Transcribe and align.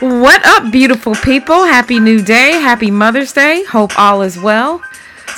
What 0.00 0.46
up, 0.46 0.70
beautiful 0.70 1.16
people? 1.16 1.64
Happy 1.64 1.98
New 1.98 2.22
Day. 2.22 2.52
Happy 2.52 2.88
Mother's 2.88 3.32
Day. 3.32 3.64
Hope 3.64 3.98
all 3.98 4.22
is 4.22 4.38
well. 4.38 4.80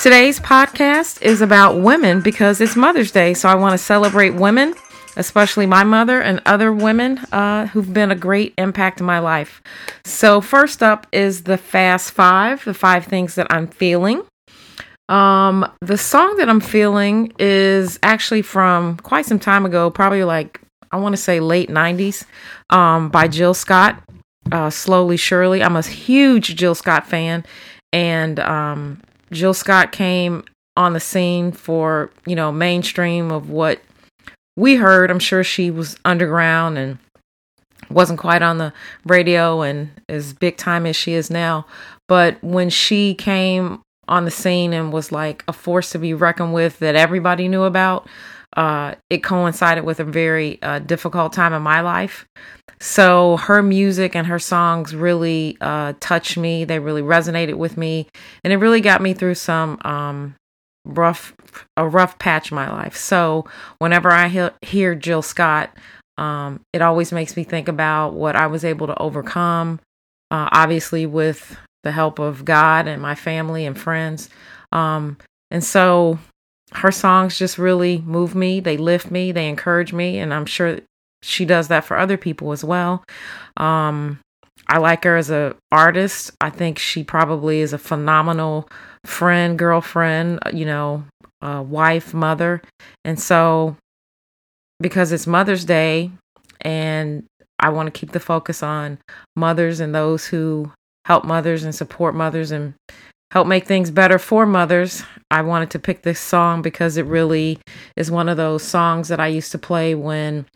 Today's 0.03 0.39
podcast 0.39 1.23
is 1.23 1.41
about 1.41 1.81
women 1.81 2.21
because 2.21 2.61
it's 2.61 2.77
Mother's 2.77 3.11
Day. 3.11 3.33
So 3.33 3.49
I 3.49 3.55
want 3.55 3.73
to 3.73 3.79
celebrate 3.79 4.35
women, 4.35 4.75
especially 5.17 5.65
my 5.65 5.83
mother 5.83 6.21
and 6.21 6.43
other 6.45 6.75
women 6.75 7.17
uh, 7.33 7.69
who've 7.69 7.91
been 7.91 8.11
a 8.11 8.15
great 8.15 8.53
impact 8.59 9.01
in 9.01 9.07
my 9.07 9.19
life. 9.19 9.63
So, 10.05 10.43
first 10.43 10.83
up 10.83 11.07
is 11.11 11.45
the 11.45 11.57
Fast 11.57 12.11
Five, 12.11 12.63
the 12.67 12.75
five 12.75 13.07
things 13.07 13.37
that 13.37 13.47
I'm 13.49 13.67
feeling. 13.67 14.25
Um, 15.09 15.73
the 15.81 15.97
song 15.97 16.37
that 16.37 16.51
I'm 16.51 16.61
feeling 16.61 17.33
is 17.39 17.99
actually 18.03 18.43
from 18.43 18.99
quite 18.99 19.25
some 19.25 19.39
time 19.39 19.65
ago, 19.65 19.89
probably 19.89 20.25
like 20.25 20.61
I 20.93 20.99
want 20.99 21.15
to 21.15 21.23
say 21.23 21.41
late 21.41 21.71
90s, 21.71 22.27
um, 22.69 23.09
by 23.09 23.27
Jill 23.27 23.55
Scott 23.55 24.03
uh, 24.53 24.71
Slowly 24.71 25.17
Surely. 25.17 25.63
I'm 25.63 25.77
a 25.77 25.83
huge 25.83 26.57
Jill 26.57 26.75
Scott 26.75 27.07
fan, 27.07 27.45
and 27.93 28.41
um, 28.41 29.03
Jill 29.31 29.55
Scott 29.55 29.93
came 29.93 30.45
on 30.77 30.93
the 30.93 31.01
scene 31.01 31.53
for 31.53 32.11
you 32.27 32.37
know 32.37 32.53
mainstream 32.53 33.31
of 33.31 33.51
what 33.51 33.81
we 34.57 34.77
heard. 34.77 35.11
I'm 35.11 35.19
sure 35.19 35.45
she 35.45 35.71
was 35.71 35.97
underground 36.05 36.79
and 36.79 36.99
wasn't 37.91 38.21
quite 38.21 38.43
on 38.43 38.59
the 38.59 38.73
radio 39.05 39.63
and 39.63 39.91
as 40.09 40.33
big 40.33 40.57
time 40.57 40.87
as 40.87 40.97
she 40.97 41.15
is 41.15 41.31
now. 41.31 41.67
But 42.09 42.43
when 42.43 42.71
she 42.71 43.15
came 43.15 43.83
on 44.09 44.25
the 44.25 44.31
scene 44.31 44.73
and 44.73 44.93
was 44.93 45.13
like 45.13 45.45
a 45.49 45.53
force 45.53 45.91
to 45.91 45.99
be 45.99 46.15
reckoned 46.15 46.53
with 46.53 46.79
that 46.81 46.97
everybody 46.97 47.49
knew 47.49 47.63
about, 47.63 48.09
uh, 48.57 48.95
it 49.09 49.19
coincided 49.19 49.85
with 49.85 50.01
a 50.01 50.05
very 50.05 50.61
uh, 50.63 50.81
difficult 50.81 51.33
time 51.33 51.53
in 51.53 51.63
my 51.63 51.81
life. 51.81 52.27
So 52.81 53.37
her 53.37 53.63
music 53.63 54.17
and 54.17 54.27
her 54.27 54.39
songs 54.39 54.95
really 54.95 55.57
uh, 55.61 55.93
touched 56.01 56.37
me. 56.37 56.65
They 56.65 56.79
really 56.79 57.03
resonated 57.03 57.55
with 57.55 57.77
me, 57.77 58.07
and 58.43 58.53
it 58.53 58.57
really 58.57 58.81
got 58.81 59.03
me 59.03 59.13
through 59.13 59.35
some 59.35 59.79
um, 59.85 60.35
rough, 60.85 61.35
a 61.77 61.87
rough 61.87 62.19
patch 62.19 62.51
in 62.51 62.55
my 62.55 62.71
life. 62.71 62.97
So 62.97 63.45
whenever 63.79 64.11
I 64.11 64.29
he- 64.29 64.67
hear 64.67 64.95
Jill 64.95 65.23
Scott, 65.23 65.77
um, 66.17 66.61
it 66.73 66.83
always 66.83 67.13
makes 67.13 67.37
me 67.37 67.45
think 67.45 67.69
about 67.69 68.15
what 68.15 68.35
I 68.35 68.47
was 68.47 68.65
able 68.65 68.87
to 68.87 68.99
overcome. 68.99 69.81
Uh, 70.31 70.49
obviously, 70.53 71.07
with 71.07 71.57
the 71.83 71.93
help 71.93 72.19
of 72.19 72.45
God 72.45 72.87
and 72.87 73.01
my 73.01 73.15
family 73.15 73.67
and 73.67 73.79
friends. 73.79 74.29
Um, 74.73 75.19
and 75.51 75.65
so 75.65 76.19
her 76.75 76.93
songs 76.93 77.39
just 77.39 77.59
really 77.59 77.99
move 77.99 78.35
me. 78.35 78.61
They 78.61 78.77
lift 78.77 79.11
me. 79.11 79.33
They 79.33 79.49
encourage 79.49 79.93
me. 79.93 80.19
And 80.19 80.33
I'm 80.33 80.47
sure 80.47 80.81
she 81.23 81.45
does 81.45 81.69
that 81.69 81.85
for 81.85 81.99
other 81.99 82.17
people 82.17 82.53
as 82.53 82.65
well. 82.65 83.05
Um, 83.57 84.21
I 84.69 84.79
like 84.79 85.05
her 85.05 85.17
as 85.17 85.31
a 85.31 85.57
artist. 85.73 86.31
I 86.41 86.51
think 86.51 86.79
she 86.79 87.03
probably 87.03 87.61
is 87.61 87.73
a 87.73 87.79
phenomenal 87.79 88.69
friend, 89.05 89.59
girlfriend, 89.59 90.39
uh, 90.47 90.51
you 90.55 90.65
know, 90.65 91.05
uh, 91.43 91.65
wife, 91.67 92.15
mother. 92.15 92.63
And 93.05 93.19
so 93.19 93.77
because 94.81 95.13
it's 95.13 95.27
Mother's 95.27 95.65
Day 95.65 96.11
and 96.61 97.25
I 97.59 97.71
want 97.71 97.93
to 97.93 97.99
keep 97.99 98.13
the 98.13 98.21
focus 98.21 98.63
on 98.63 98.99
mothers 99.37 99.81
and 99.81 99.95
those 99.95 100.27
who 100.27 100.73
help 101.05 101.25
mothers 101.25 101.65
and 101.65 101.75
support 101.75 102.15
mothers 102.15 102.51
and 102.51 102.75
help 103.31 103.47
make 103.47 103.67
things 103.67 103.91
better 103.91 104.19
for 104.19 104.47
mothers. 104.47 105.03
I 105.31 105.43
wanted 105.43 105.71
to 105.71 105.79
pick 105.79 106.03
this 106.03 106.19
song 106.19 106.63
because 106.63 106.97
it 106.97 107.07
really 107.07 107.59
is 107.97 108.11
one 108.11 108.29
of 108.29 108.37
those 108.37 108.63
songs 108.63 109.09
that 109.09 109.21
I 109.21 109.29
used 109.29 109.53
to 109.53 109.59
play 109.59 109.95
when 109.95 110.47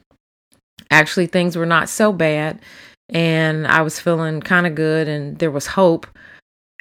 actually 0.91 1.27
things 1.27 1.57
were 1.57 1.67
not 1.67 1.89
so 1.89 2.13
bad 2.13 2.61
and 3.09 3.67
I 3.67 3.83
was 3.83 4.01
feeling 4.01 4.41
kind 4.41 4.67
of 4.67 4.75
good 4.75 5.09
and 5.09 5.39
there 5.39 5.51
was 5.51 5.69
hope. 5.69 6.07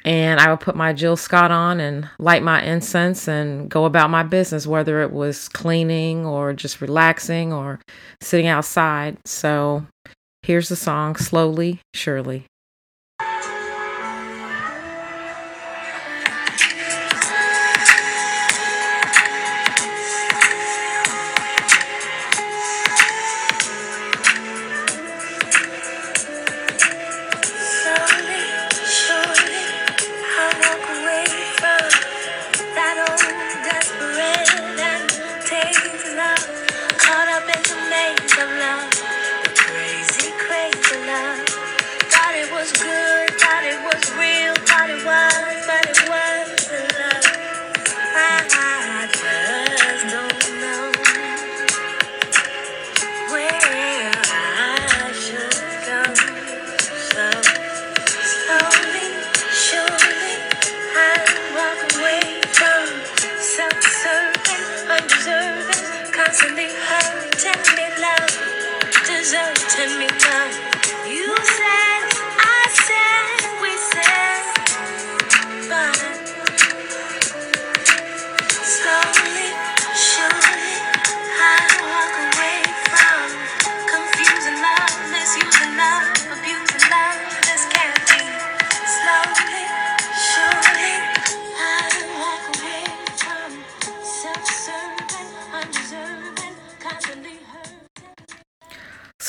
And 0.06 0.38
I 0.38 0.50
would 0.50 0.60
put 0.60 0.76
my 0.76 0.92
Jill 0.92 1.16
Scott 1.16 1.50
on 1.50 1.80
and 1.80 2.10
light 2.18 2.42
my 2.42 2.62
incense 2.62 3.26
and 3.26 3.70
go 3.70 3.86
about 3.86 4.10
my 4.10 4.22
business, 4.22 4.66
whether 4.66 5.00
it 5.00 5.12
was 5.12 5.48
cleaning 5.48 6.26
or 6.26 6.52
just 6.52 6.82
relaxing 6.82 7.54
or 7.54 7.80
sitting 8.20 8.46
outside. 8.46 9.16
So 9.24 9.86
here's 10.42 10.68
the 10.68 10.76
song 10.76 11.16
Slowly, 11.16 11.80
Surely. 11.94 12.44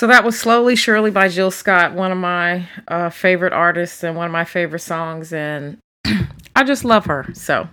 So 0.05 0.09
that 0.09 0.23
was 0.23 0.39
Slowly 0.39 0.75
Surely 0.75 1.09
by 1.09 1.29
Jill 1.29 1.49
Scott, 1.49 1.93
one 1.93 2.11
of 2.11 2.19
my 2.19 2.67
uh, 2.87 3.09
favorite 3.09 3.53
artists 3.53 4.03
and 4.03 4.15
one 4.15 4.27
of 4.27 4.31
my 4.31 4.45
favorite 4.45 4.81
songs. 4.81 5.33
And 5.33 5.79
I 6.55 6.63
just 6.63 6.85
love 6.85 7.07
her. 7.07 7.25
So, 7.33 7.67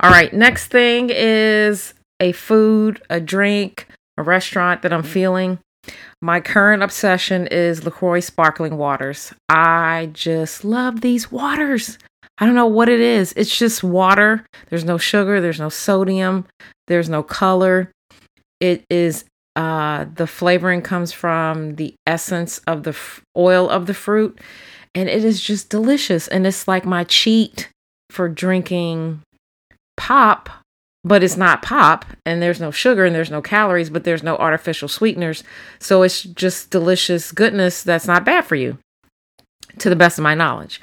all 0.00 0.10
right, 0.10 0.32
next 0.32 0.72
thing 0.72 1.08
is 1.08 1.94
a 2.18 2.32
food, 2.32 3.00
a 3.08 3.20
drink, 3.20 3.86
a 4.16 4.24
restaurant 4.24 4.82
that 4.82 4.92
I'm 4.92 5.04
feeling. 5.04 5.60
My 6.20 6.40
current 6.40 6.82
obsession 6.82 7.46
is 7.46 7.84
LaCroix 7.84 8.22
sparkling 8.22 8.76
waters. 8.76 9.32
I 9.48 10.10
just 10.12 10.64
love 10.64 11.00
these 11.00 11.30
waters. 11.30 11.96
I 12.38 12.46
don't 12.46 12.56
know 12.56 12.66
what 12.66 12.88
it 12.88 12.98
is. 12.98 13.32
It's 13.36 13.56
just 13.56 13.84
water. 13.84 14.44
There's 14.68 14.84
no 14.84 14.98
sugar, 14.98 15.40
there's 15.40 15.60
no 15.60 15.68
sodium, 15.68 16.44
there's 16.88 17.08
no 17.08 17.22
color. 17.22 17.92
It 18.58 18.84
is 18.90 19.24
uh, 19.58 20.06
the 20.14 20.28
flavoring 20.28 20.80
comes 20.80 21.10
from 21.10 21.74
the 21.74 21.92
essence 22.06 22.58
of 22.68 22.84
the 22.84 22.90
f- 22.90 23.20
oil 23.36 23.68
of 23.68 23.86
the 23.86 23.94
fruit, 23.94 24.38
and 24.94 25.08
it 25.08 25.24
is 25.24 25.40
just 25.40 25.68
delicious. 25.68 26.28
And 26.28 26.46
it's 26.46 26.68
like 26.68 26.84
my 26.84 27.02
cheat 27.02 27.68
for 28.08 28.28
drinking 28.28 29.20
pop, 29.96 30.48
but 31.02 31.24
it's 31.24 31.36
not 31.36 31.62
pop, 31.62 32.04
and 32.24 32.40
there's 32.40 32.60
no 32.60 32.70
sugar 32.70 33.04
and 33.04 33.12
there's 33.12 33.32
no 33.32 33.42
calories, 33.42 33.90
but 33.90 34.04
there's 34.04 34.22
no 34.22 34.36
artificial 34.36 34.86
sweeteners. 34.86 35.42
So 35.80 36.04
it's 36.04 36.22
just 36.22 36.70
delicious 36.70 37.32
goodness 37.32 37.82
that's 37.82 38.06
not 38.06 38.24
bad 38.24 38.44
for 38.44 38.54
you, 38.54 38.78
to 39.78 39.90
the 39.90 39.96
best 39.96 40.18
of 40.18 40.22
my 40.22 40.36
knowledge. 40.36 40.80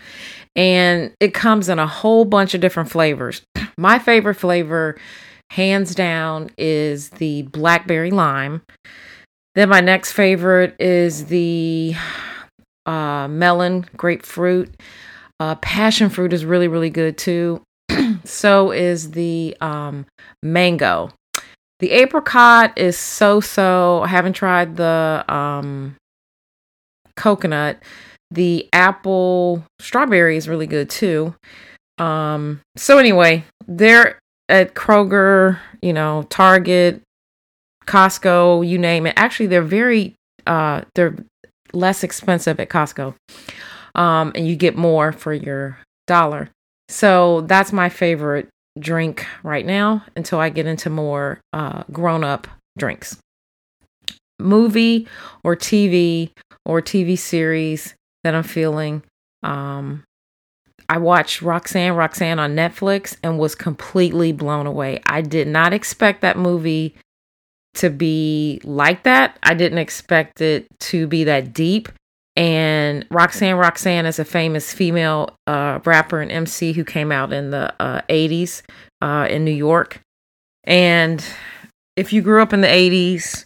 And 0.54 1.14
it 1.22 1.34
comes 1.34 1.70
in 1.70 1.80
a 1.80 1.88
whole 1.88 2.26
bunch 2.26 2.54
of 2.54 2.60
different 2.60 2.92
flavors. 2.92 3.42
My 3.78 4.00
favorite 4.00 4.36
flavor 4.36 4.98
hands 5.52 5.96
down 5.96 6.50
is 6.58 7.10
the 7.12 7.44
blackberry 7.44 8.12
lime. 8.12 8.62
Then 9.56 9.70
my 9.70 9.82
next 9.82 10.12
favorite 10.12 10.76
is 10.80 11.26
the 11.26 11.96
uh, 12.86 13.28
melon 13.28 13.86
grapefruit. 13.96 14.76
Uh, 15.40 15.56
passion 15.56 16.10
fruit 16.10 16.34
is 16.34 16.46
really 16.46 16.68
really 16.68 16.90
good 16.90 17.18
too. 17.18 17.62
so 18.24 18.72
is 18.72 19.12
the 19.12 19.56
um, 19.62 20.06
mango. 20.44 21.12
The 21.80 21.92
apricot 21.92 22.78
is 22.78 22.98
so 22.98 23.42
so. 23.42 24.02
I 24.04 24.08
haven't 24.08 24.34
tried 24.34 24.78
the 24.78 25.26
um, 25.28 25.96
coconut. 27.16 27.82
the 28.32 28.68
apple 28.74 29.64
strawberry 29.80 30.38
is 30.38 30.50
really 30.50 30.68
good 30.68 30.90
too. 30.90 31.36
Um, 31.98 32.62
so 32.76 32.98
anyway, 32.98 33.44
they're 33.68 34.20
at 34.50 34.76
Kroger, 34.76 35.60
you 35.82 35.94
know, 35.94 36.24
Target, 36.30 37.02
Costco, 37.86 38.68
you 38.68 38.78
name 38.78 39.08
it. 39.08 39.14
Actually, 39.18 39.48
they're 39.48 39.62
very 39.62 40.16
uh 40.48 40.82
they're 40.94 41.16
less 41.74 42.04
expensive 42.04 42.60
at 42.60 42.70
Costco. 42.70 43.16
Um, 43.96 44.32
and 44.36 44.48
you 44.48 44.56
get 44.56 44.76
more 44.76 45.12
for 45.12 45.34
your 45.34 45.80
dollar. 46.08 46.50
So 46.90 47.42
that's 47.42 47.72
my 47.72 47.90
favorite 47.90 48.50
drink 48.80 49.26
right 49.44 49.66
now 49.66 50.04
until 50.16 50.40
I 50.40 50.50
get 50.50 50.66
into 50.66 50.90
more 50.90 51.40
uh, 51.54 51.84
grown 51.92 52.24
up 52.24 52.48
drinks. 52.78 53.18
Movie 54.38 55.08
or 55.44 55.56
TV 55.56 56.32
or 56.66 56.82
TV 56.82 57.18
series 57.18 57.96
that 58.24 58.36
I'm 58.36 58.44
feeling. 58.44 59.04
Um, 59.44 60.04
I 60.88 60.98
watched 60.98 61.42
Roxanne 61.42 61.94
Roxanne 61.94 62.40
on 62.40 62.56
Netflix 62.56 63.18
and 63.24 63.40
was 63.40 63.56
completely 63.56 64.32
blown 64.32 64.68
away. 64.68 65.02
I 65.08 65.22
did 65.22 65.48
not 65.48 65.74
expect 65.74 66.22
that 66.22 66.38
movie 66.38 66.96
to 67.76 67.90
be 67.90 68.62
like 68.64 69.04
that. 69.04 69.38
I 69.44 69.54
didn't 69.54 69.80
expect 69.80 70.42
it 70.42 70.68
to 70.82 71.08
be 71.08 71.24
that 71.26 71.54
deep. 71.54 71.90
And 72.36 73.06
Roxanne 73.10 73.56
Roxanne 73.56 74.06
is 74.06 74.20
a 74.20 74.26
famous 74.26 74.74
female 74.74 75.36
uh, 75.48 75.80
rapper 75.86 76.22
and 76.22 76.32
MC 76.32 76.74
who 76.74 76.84
came 76.84 77.12
out 77.12 77.32
in 77.32 77.52
the 77.52 77.74
uh, 77.80 78.02
80s 78.10 78.62
uh, 79.02 79.28
in 79.30 79.46
New 79.46 79.52
York. 79.52 80.02
And 80.66 81.26
if 81.96 82.12
you 82.12 82.22
grew 82.22 82.42
up 82.42 82.52
in 82.52 82.62
the 82.62 82.68
80s 82.68 83.46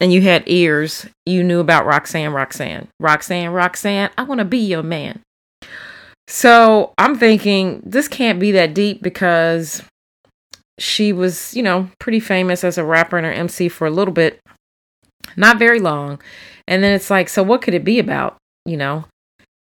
and 0.00 0.12
you 0.12 0.20
had 0.22 0.42
ears, 0.46 1.06
you 1.24 1.44
knew 1.44 1.60
about 1.60 1.86
Roxanne 1.86 2.32
Roxanne. 2.32 2.88
Roxanne 2.98 3.50
Roxanne, 3.50 4.10
I 4.18 4.24
want 4.24 4.40
to 4.40 4.44
be 4.44 4.58
your 4.58 4.82
man. 4.82 5.20
So 6.28 6.92
I'm 6.98 7.16
thinking 7.16 7.82
this 7.84 8.08
can't 8.08 8.40
be 8.40 8.52
that 8.52 8.74
deep 8.74 9.02
because 9.02 9.82
she 10.78 11.12
was, 11.12 11.54
you 11.54 11.62
know, 11.62 11.88
pretty 11.98 12.20
famous 12.20 12.64
as 12.64 12.78
a 12.78 12.84
rapper 12.84 13.16
and 13.16 13.26
her 13.26 13.32
MC 13.32 13.68
for 13.68 13.86
a 13.86 13.90
little 13.90 14.12
bit, 14.12 14.40
not 15.36 15.58
very 15.58 15.80
long. 15.80 16.20
And 16.66 16.82
then 16.82 16.92
it's 16.92 17.10
like, 17.10 17.28
so 17.28 17.42
what 17.42 17.62
could 17.62 17.74
it 17.74 17.84
be 17.84 17.98
about? 17.98 18.36
You 18.64 18.76
know, 18.76 19.04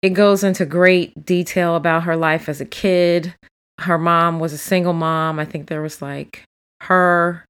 it 0.03 0.11
goes 0.11 0.45
into 0.45 0.65
great 0.65 1.27
detail 1.27 1.75
about 1.77 2.05
her 2.05 2.17
life 2.17 2.49
as 2.49 2.61
a 2.61 2.67
kid. 2.67 3.35
Her 3.81 3.99
mom 3.99 4.39
was 4.39 4.53
a 4.53 4.59
single 4.59 4.93
mom. 4.93 5.39
I 5.39 5.45
think 5.45 5.67
there 5.67 5.83
was 5.83 6.01
like 6.01 6.45
her 6.83 7.45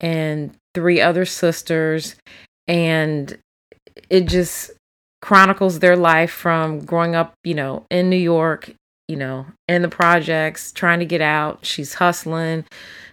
and 0.00 0.52
three 0.74 1.00
other 1.00 1.24
sisters. 1.24 2.16
And 2.66 3.38
it 4.10 4.26
just 4.26 4.72
chronicles 5.26 5.80
their 5.80 5.96
life 5.96 6.30
from 6.30 6.78
growing 6.78 7.16
up, 7.16 7.34
you 7.42 7.52
know, 7.52 7.84
in 7.90 8.08
New 8.08 8.16
York, 8.16 8.70
you 9.08 9.16
know, 9.16 9.44
in 9.66 9.82
the 9.82 9.88
projects, 9.88 10.70
trying 10.70 11.00
to 11.00 11.04
get 11.04 11.20
out. 11.20 11.66
She's 11.66 11.94
hustling. 11.94 12.64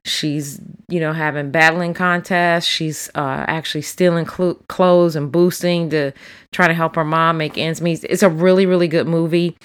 She's, 0.05 0.61
you 0.89 0.99
know, 0.99 1.11
having 1.11 1.49
battling 1.49 1.95
contests. 1.95 2.67
She's 2.67 3.09
uh, 3.15 3.45
actually 3.47 3.81
stealing 3.81 4.27
cl- 4.29 4.59
clothes 4.69 5.15
and 5.15 5.31
boosting 5.31 5.89
to 5.89 6.11
try 6.51 6.67
to 6.67 6.75
help 6.75 6.95
her 6.97 7.03
mom 7.03 7.39
make 7.39 7.57
ends 7.57 7.81
meet. 7.81 8.03
It's 8.03 8.21
a 8.21 8.29
really, 8.29 8.67
really 8.67 8.87
good 8.87 9.07
movie. 9.07 9.57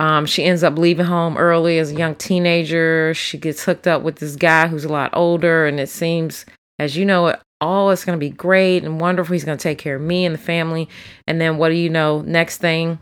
Um, 0.00 0.24
she 0.24 0.44
ends 0.44 0.62
up 0.62 0.78
leaving 0.78 1.04
home 1.04 1.36
early 1.36 1.78
as 1.78 1.90
a 1.90 1.94
young 1.94 2.14
teenager. 2.14 3.12
She 3.12 3.36
gets 3.36 3.64
hooked 3.64 3.86
up 3.86 4.00
with 4.00 4.16
this 4.16 4.36
guy 4.36 4.66
who's 4.66 4.86
a 4.86 4.88
lot 4.88 5.10
older, 5.12 5.66
and 5.66 5.78
it 5.78 5.90
seems, 5.90 6.46
as 6.78 6.96
you 6.96 7.04
know, 7.04 7.36
all 7.62 7.90
is 7.90 8.04
going 8.04 8.18
to 8.18 8.20
be 8.20 8.30
great 8.30 8.84
and 8.84 9.00
wonderful. 9.00 9.32
He's 9.32 9.44
going 9.44 9.56
to 9.56 9.62
take 9.62 9.78
care 9.78 9.96
of 9.96 10.02
me 10.02 10.26
and 10.26 10.34
the 10.34 10.38
family. 10.38 10.88
And 11.26 11.40
then 11.40 11.56
what 11.56 11.68
do 11.68 11.74
you 11.76 11.88
know? 11.88 12.20
Next 12.20 12.58
thing, 12.58 12.98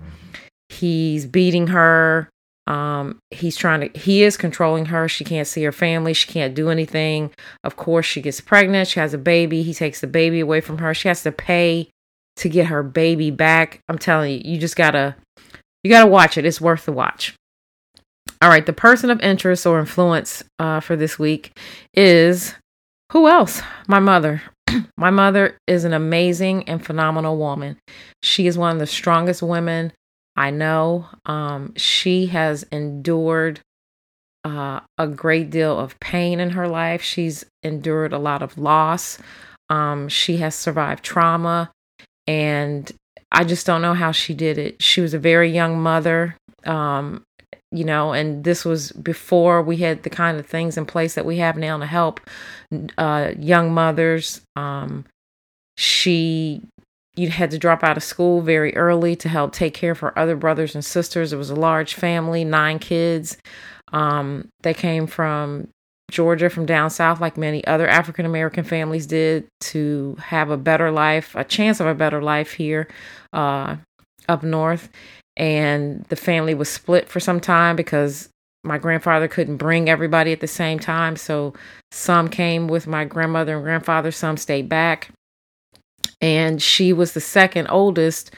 he's 0.69 1.27
beating 1.27 1.69
her. 1.69 2.29
Um, 2.67 3.19
he's 3.31 3.57
trying 3.57 3.81
to, 3.81 3.99
he 3.99 4.23
is 4.23 4.37
controlling 4.37 4.87
her. 4.87 5.09
She 5.09 5.25
can't 5.25 5.49
see 5.49 5.65
her 5.65 5.73
family. 5.73 6.13
She 6.13 6.31
can't 6.31 6.55
do 6.55 6.69
anything. 6.69 7.31
Of 7.65 7.75
course, 7.77 8.07
she 8.07 8.21
gets 8.21 8.41
pregnant. 8.41 8.87
She 8.87 9.01
has 9.01 9.15
a 9.15 9.19
baby. 9.19 9.63
He 9.63 9.75
takes 9.75 10.01
the 10.01 10.07
baby 10.07 10.39
away 10.39 10.61
from 10.61 10.79
her. 10.79 10.95
She 10.95 11.09
has 11.09 11.23
to 11.25 11.33
pay 11.33 11.89
to 12.37 12.49
get 12.49 12.67
her 12.67 12.83
baby 12.83 13.31
back. 13.31 13.81
I'm 13.89 13.99
telling 13.99 14.33
you, 14.33 14.43
you 14.45 14.59
just 14.59 14.77
gotta, 14.77 15.17
you 15.83 15.91
gotta 15.91 16.09
watch 16.09 16.39
it. 16.39 16.45
It's 16.45 16.61
worth 16.61 16.85
the 16.85 16.93
watch. 16.93 17.35
All 18.43 18.49
right, 18.49 18.65
the 18.65 18.73
person 18.73 19.11
of 19.11 19.21
interest 19.21 19.67
or 19.67 19.81
influence 19.81 20.45
uh, 20.59 20.81
for 20.81 20.97
this 20.97 21.19
week 21.19 21.59
is 21.93 22.55
who 23.11 23.29
else? 23.29 23.63
My 23.87 23.99
mother. 23.99 24.43
My 24.97 25.11
mother 25.11 25.57
is 25.67 25.85
an 25.85 25.93
amazing 25.93 26.69
and 26.69 26.85
phenomenal 26.85 27.37
woman. 27.37 27.77
She 28.23 28.47
is 28.47 28.57
one 28.57 28.73
of 28.73 28.79
the 28.79 28.87
strongest 28.87 29.43
women 29.43 29.93
I 30.37 30.51
know. 30.51 31.07
Um, 31.27 31.75
she 31.77 32.27
has 32.27 32.63
endured 32.73 33.61
uh, 34.45 34.81
a 34.97 35.07
great 35.07 35.51
deal 35.51 35.79
of 35.79 35.99
pain 36.01 36.41
in 36.41 36.51
her 36.51 36.69
life. 36.69 37.03
She's 37.03 37.45
endured 37.63 38.13
a 38.13 38.19
lot 38.19 38.43
of 38.43 38.57
loss. 38.57 39.19
Um, 39.69 40.09
she 40.09 40.39
has 40.39 40.55
survived 40.55 41.05
trauma, 41.05 41.71
and 42.27 42.91
I 43.31 43.45
just 43.45 43.67
don't 43.67 43.83
know 43.83 43.95
how 43.95 44.13
she 44.13 44.35
did 44.35 44.57
it. 44.57 44.83
She 44.83 45.01
was 45.01 45.15
a 45.15 45.19
very 45.19 45.51
young 45.51 45.81
mother. 45.81 46.37
Um, 46.65 47.23
you 47.73 47.85
know, 47.85 48.13
and 48.13 48.43
this 48.43 48.65
was 48.65 48.91
before 48.93 49.63
we 49.63 49.77
had 49.77 50.03
the 50.03 50.11
kind 50.11 50.39
of 50.39 50.47
things 50.47 50.77
in 50.77 50.87
place 50.87 51.15
that 51.15 51.25
we 51.25 51.39
have 51.39 51.57
now 51.57 51.79
to 51.79 51.87
help 51.87 52.21
uh, 52.99 53.33
young 53.39 53.73
mothers. 53.73 54.41
Um, 54.57 55.05
she 55.77 56.63
you 57.17 57.29
had 57.29 57.51
to 57.51 57.59
drop 57.59 57.83
out 57.83 57.97
of 57.97 58.03
school 58.03 58.41
very 58.41 58.75
early 58.77 59.15
to 59.17 59.29
help 59.29 59.53
take 59.53 59.75
care 59.75 59.93
of 59.93 59.99
her 60.01 60.17
other 60.19 60.37
brothers 60.37 60.75
and 60.75 60.85
sisters. 60.85 61.33
It 61.33 61.37
was 61.37 61.51
a 61.51 61.57
large 61.57 61.95
family, 61.95 62.45
nine 62.45 62.79
kids. 62.79 63.37
Um, 63.93 64.49
they 64.63 64.75
came 64.75 65.07
from 65.07 65.69
Georgia, 66.11 66.51
from 66.51 66.67
down 66.67 66.91
south, 66.91 67.21
like 67.21 67.37
many 67.37 67.65
other 67.67 67.89
African 67.89 68.27
American 68.27 68.65
families 68.65 69.07
did, 69.07 69.47
to 69.61 70.17
have 70.21 70.51
a 70.51 70.57
better 70.57 70.91
life, 70.91 71.35
a 71.35 71.45
chance 71.45 71.79
of 71.79 71.87
a 71.87 71.95
better 71.95 72.23
life 72.23 72.53
here 72.53 72.89
uh, 73.33 73.77
up 74.29 74.43
north 74.43 74.89
and 75.41 76.05
the 76.11 76.17
family 76.17 76.53
was 76.53 76.69
split 76.69 77.09
for 77.09 77.19
some 77.19 77.41
time 77.41 77.75
because 77.75 78.29
my 78.63 78.77
grandfather 78.77 79.27
couldn't 79.27 79.57
bring 79.57 79.89
everybody 79.89 80.33
at 80.33 80.41
the 80.41 80.47
same 80.47 80.79
time. 80.79 81.17
So 81.17 81.55
some 81.91 82.29
came 82.29 82.69
with 82.69 82.87
my 82.87 83.07
grandmother 83.07 83.55
and 83.55 83.65
grandfather, 83.65 84.11
some 84.11 84.37
stayed 84.37 84.69
back. 84.69 85.11
And 86.21 86.61
she 86.61 86.93
was 86.93 87.15
the 87.15 87.23
second 87.23 87.69
oldest, 87.69 88.35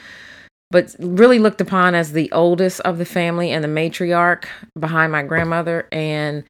but 0.70 0.94
really 1.00 1.40
looked 1.40 1.60
upon 1.60 1.96
as 1.96 2.12
the 2.12 2.30
oldest 2.30 2.78
of 2.82 2.98
the 2.98 3.04
family 3.04 3.50
and 3.50 3.64
the 3.64 3.68
matriarch 3.68 4.44
behind 4.78 5.10
my 5.10 5.24
grandmother. 5.24 5.88
And 5.90 6.44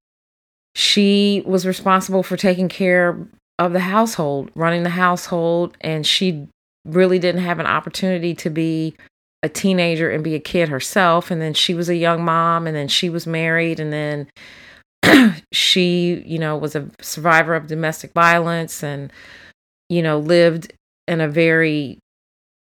she 0.74 1.42
was 1.46 1.66
responsible 1.66 2.22
for 2.22 2.36
taking 2.36 2.68
care 2.68 3.16
of 3.58 3.72
the 3.72 3.80
household, 3.80 4.50
running 4.54 4.82
the 4.82 4.90
household. 4.90 5.78
And 5.80 6.06
she 6.06 6.46
really 6.84 7.18
didn't 7.18 7.40
have 7.40 7.58
an 7.58 7.66
opportunity 7.66 8.34
to 8.34 8.50
be 8.50 8.94
a 9.42 9.48
teenager 9.48 10.10
and 10.10 10.22
be 10.22 10.34
a 10.34 10.40
kid 10.40 10.68
herself 10.68 11.30
and 11.30 11.40
then 11.42 11.54
she 11.54 11.74
was 11.74 11.88
a 11.88 11.96
young 11.96 12.24
mom 12.24 12.66
and 12.66 12.76
then 12.76 12.88
she 12.88 13.10
was 13.10 13.26
married 13.26 13.80
and 13.80 13.92
then 13.92 14.28
she 15.52 16.22
you 16.24 16.38
know 16.38 16.56
was 16.56 16.76
a 16.76 16.88
survivor 17.00 17.54
of 17.54 17.66
domestic 17.66 18.12
violence 18.12 18.84
and 18.84 19.12
you 19.88 20.02
know 20.02 20.18
lived 20.18 20.72
in 21.08 21.20
a 21.20 21.28
very 21.28 21.98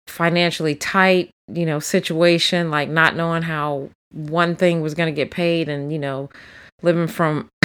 financially 0.06 0.74
tight 0.74 1.30
you 1.52 1.66
know 1.66 1.78
situation 1.78 2.70
like 2.70 2.88
not 2.88 3.14
knowing 3.14 3.42
how 3.42 3.88
one 4.10 4.56
thing 4.56 4.80
was 4.80 4.94
going 4.94 5.12
to 5.12 5.16
get 5.16 5.30
paid 5.30 5.68
and 5.68 5.92
you 5.92 5.98
know 5.98 6.30
living 6.82 7.08
from 7.08 7.48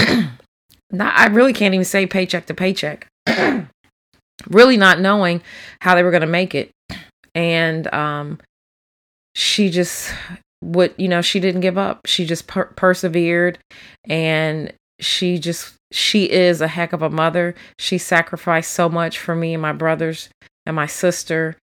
not 0.91 1.17
I 1.17 1.27
really 1.27 1.53
can't 1.53 1.73
even 1.73 1.85
say 1.85 2.05
paycheck 2.05 2.45
to 2.47 2.53
paycheck. 2.53 3.07
Really 4.47 4.77
not 4.77 5.01
knowing 5.01 5.41
how 5.81 5.95
they 5.95 6.01
were 6.01 6.11
going 6.11 6.21
to 6.21 6.27
make 6.27 6.55
it. 6.55 6.71
And 7.35 7.93
um 7.93 8.39
she 9.39 9.69
just 9.69 10.13
would 10.61 10.93
you 10.97 11.07
know 11.07 11.21
she 11.21 11.39
didn't 11.39 11.61
give 11.61 11.77
up. 11.77 12.01
She 12.05 12.25
just 12.25 12.45
per- 12.47 12.73
persevered 12.75 13.57
and 14.09 14.73
she 14.99 15.39
just 15.39 15.75
she 15.91 16.29
is 16.29 16.59
a 16.59 16.67
heck 16.67 16.91
of 16.91 17.01
a 17.01 17.09
mother. 17.09 17.55
She 17.79 17.97
sacrificed 17.97 18.71
so 18.71 18.89
much 18.89 19.17
for 19.17 19.33
me 19.33 19.53
and 19.53 19.61
my 19.61 19.71
brothers 19.71 20.27
and 20.65 20.75
my 20.75 20.87
sister 20.87 21.55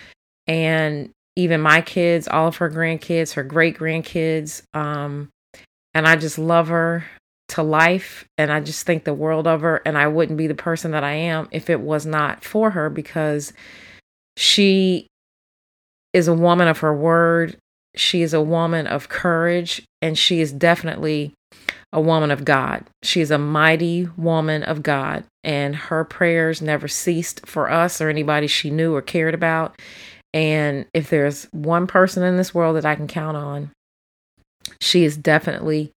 and 0.47 1.09
even 1.35 1.59
my 1.59 1.81
kids 1.81 2.29
all 2.29 2.47
of 2.47 2.57
her 2.57 2.69
grandkids 2.69 3.33
her 3.33 3.43
great 3.43 3.77
grandkids 3.77 4.63
um 4.73 5.29
and 5.93 6.07
i 6.07 6.15
just 6.15 6.37
love 6.37 6.69
her 6.69 7.03
to 7.49 7.61
life 7.61 8.25
and 8.37 8.51
i 8.51 8.59
just 8.59 8.85
think 8.85 9.03
the 9.03 9.13
world 9.13 9.47
of 9.47 9.61
her 9.61 9.81
and 9.85 9.97
i 9.97 10.07
wouldn't 10.07 10.37
be 10.37 10.47
the 10.47 10.55
person 10.55 10.91
that 10.91 11.03
i 11.03 11.11
am 11.11 11.47
if 11.51 11.69
it 11.69 11.81
was 11.81 12.05
not 12.05 12.43
for 12.43 12.71
her 12.71 12.89
because 12.89 13.53
she 14.37 15.07
is 16.13 16.27
a 16.27 16.33
woman 16.33 16.67
of 16.67 16.79
her 16.79 16.95
word 16.95 17.57
she 17.95 18.21
is 18.21 18.33
a 18.33 18.41
woman 18.41 18.87
of 18.87 19.09
courage 19.09 19.83
and 20.01 20.17
she 20.17 20.41
is 20.41 20.51
definitely 20.51 21.33
a 21.91 22.01
woman 22.01 22.29
of 22.29 22.43
God. 22.45 22.85
She 23.03 23.21
is 23.21 23.31
a 23.31 23.37
mighty 23.37 24.09
woman 24.17 24.63
of 24.63 24.83
God, 24.83 25.23
and 25.43 25.75
her 25.75 26.03
prayers 26.03 26.61
never 26.61 26.87
ceased 26.89 27.45
for 27.45 27.71
us 27.71 28.01
or 28.01 28.09
anybody 28.09 28.47
she 28.47 28.69
knew 28.69 28.93
or 28.93 29.01
cared 29.01 29.33
about. 29.33 29.79
And 30.33 30.85
if 30.93 31.09
there's 31.09 31.45
one 31.51 31.87
person 31.87 32.21
in 32.23 32.35
this 32.35 32.53
world 32.53 32.75
that 32.75 32.85
I 32.85 32.95
can 32.95 33.07
count 33.07 33.37
on, 33.37 33.71
she 34.81 35.05
is 35.05 35.15
definitely 35.15 35.91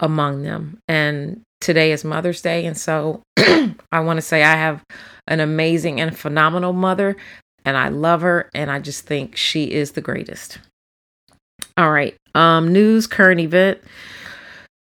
among 0.00 0.42
them. 0.42 0.78
And 0.88 1.42
today 1.60 1.92
is 1.92 2.04
Mother's 2.04 2.42
Day. 2.42 2.66
And 2.66 2.76
so 2.76 3.22
I 3.92 4.00
want 4.00 4.16
to 4.16 4.22
say 4.22 4.42
I 4.42 4.56
have 4.56 4.82
an 5.28 5.38
amazing 5.38 6.00
and 6.00 6.18
phenomenal 6.18 6.72
mother, 6.72 7.16
and 7.64 7.76
I 7.76 7.88
love 7.88 8.22
her, 8.22 8.50
and 8.54 8.70
I 8.70 8.80
just 8.80 9.06
think 9.06 9.36
she 9.36 9.70
is 9.70 9.92
the 9.92 10.00
greatest. 10.00 10.58
All 11.76 11.90
right. 11.90 12.14
Um, 12.34 12.72
news, 12.72 13.06
current 13.06 13.40
event. 13.40 13.80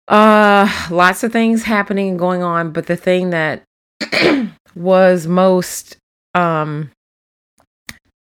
Uh, 0.08 0.68
lots 0.90 1.24
of 1.24 1.32
things 1.32 1.64
happening 1.64 2.10
and 2.10 2.20
going 2.20 2.42
on, 2.42 2.72
but 2.72 2.88
the 2.88 2.96
thing 2.96 3.30
that 3.30 3.64
was 4.76 5.28
most 5.28 5.98
um 6.36 6.92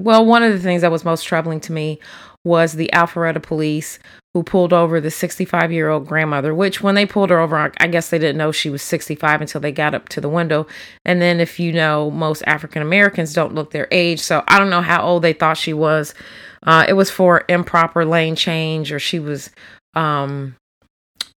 well, 0.03 0.27
one 0.27 0.43
of 0.43 0.53
the 0.53 0.59
things 0.59 0.83
that 0.83 0.91
was 0.91 1.05
most 1.05 1.25
troubling 1.25 1.61
to 1.61 1.73
me 1.73 2.01
was 2.45 2.73
the 2.73 2.91
Alpharetta 2.93 3.41
police 3.41 4.01
who 4.35 4.43
pulled 4.43 4.73
over 4.73 5.01
the 5.01 5.11
65 5.11 5.71
year 5.71 5.89
old 5.89 6.07
grandmother, 6.07 6.55
which 6.55 6.83
when 6.83 6.97
they 6.97 7.07
pulled 7.07 7.31
her 7.31 7.39
over, 7.39 7.73
I 7.79 7.87
guess 7.87 8.11
they 8.11 8.19
didn't 8.19 8.39
know 8.39 8.51
she 8.51 8.71
was 8.71 8.83
65 8.83 9.43
until 9.43 9.61
they 9.61 9.71
got 9.71 9.95
up 9.95 10.09
to 10.11 10.21
the 10.21 10.29
window. 10.29 10.67
And 11.05 11.23
then, 11.23 11.39
if 11.39 11.61
you 11.61 11.73
know, 11.73 12.11
most 12.11 12.43
African 12.47 12.83
Americans 12.83 13.33
don't 13.33 13.55
look 13.55 13.71
their 13.71 13.87
age. 13.93 14.19
So 14.19 14.43
I 14.49 14.59
don't 14.59 14.71
know 14.71 14.81
how 14.83 15.05
old 15.05 15.23
they 15.23 15.35
thought 15.35 15.57
she 15.57 15.73
was. 15.73 16.15
Uh, 16.65 16.85
it 16.89 16.93
was 16.95 17.11
for 17.11 17.45
improper 17.49 18.05
lane 18.05 18.37
change, 18.37 18.93
or 18.93 18.99
she 18.99 19.19
was 19.19 19.51
um, 19.95 20.57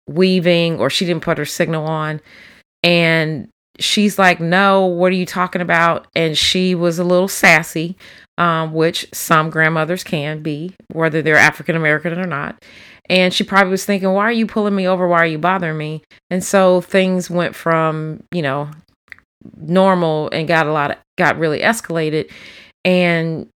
weaving, 0.07 0.79
or 0.79 0.89
she 0.89 1.05
didn't 1.05 1.23
put 1.23 1.37
her 1.37 1.45
signal 1.45 1.85
on. 1.85 2.21
And 2.83 3.49
she's 3.79 4.19
like, 4.19 4.39
No, 4.39 4.85
what 4.85 5.11
are 5.11 5.15
you 5.15 5.25
talking 5.25 5.61
about? 5.61 6.07
And 6.15 6.37
she 6.37 6.75
was 6.75 6.99
a 6.99 7.03
little 7.03 7.27
sassy 7.27 7.95
um, 8.37 8.73
which 8.73 9.07
some 9.13 9.49
grandmothers 9.49 10.03
can 10.03 10.41
be, 10.41 10.75
whether 10.91 11.21
they're 11.21 11.37
African 11.37 11.75
American 11.75 12.17
or 12.19 12.27
not. 12.27 12.63
And 13.07 13.33
she 13.33 13.43
probably 13.43 13.71
was 13.71 13.85
thinking, 13.85 14.11
why 14.11 14.23
are 14.23 14.31
you 14.31 14.47
pulling 14.47 14.75
me 14.75 14.87
over? 14.87 15.07
Why 15.07 15.19
are 15.19 15.27
you 15.27 15.37
bothering 15.37 15.77
me? 15.77 16.01
And 16.29 16.43
so 16.43 16.81
things 16.81 17.29
went 17.29 17.55
from, 17.55 18.23
you 18.31 18.41
know, 18.41 18.69
normal 19.57 20.29
and 20.31 20.47
got 20.47 20.65
a 20.65 20.71
lot 20.71 20.91
of, 20.91 20.97
got 21.17 21.37
really 21.37 21.59
escalated. 21.59 22.31
And 22.83 23.47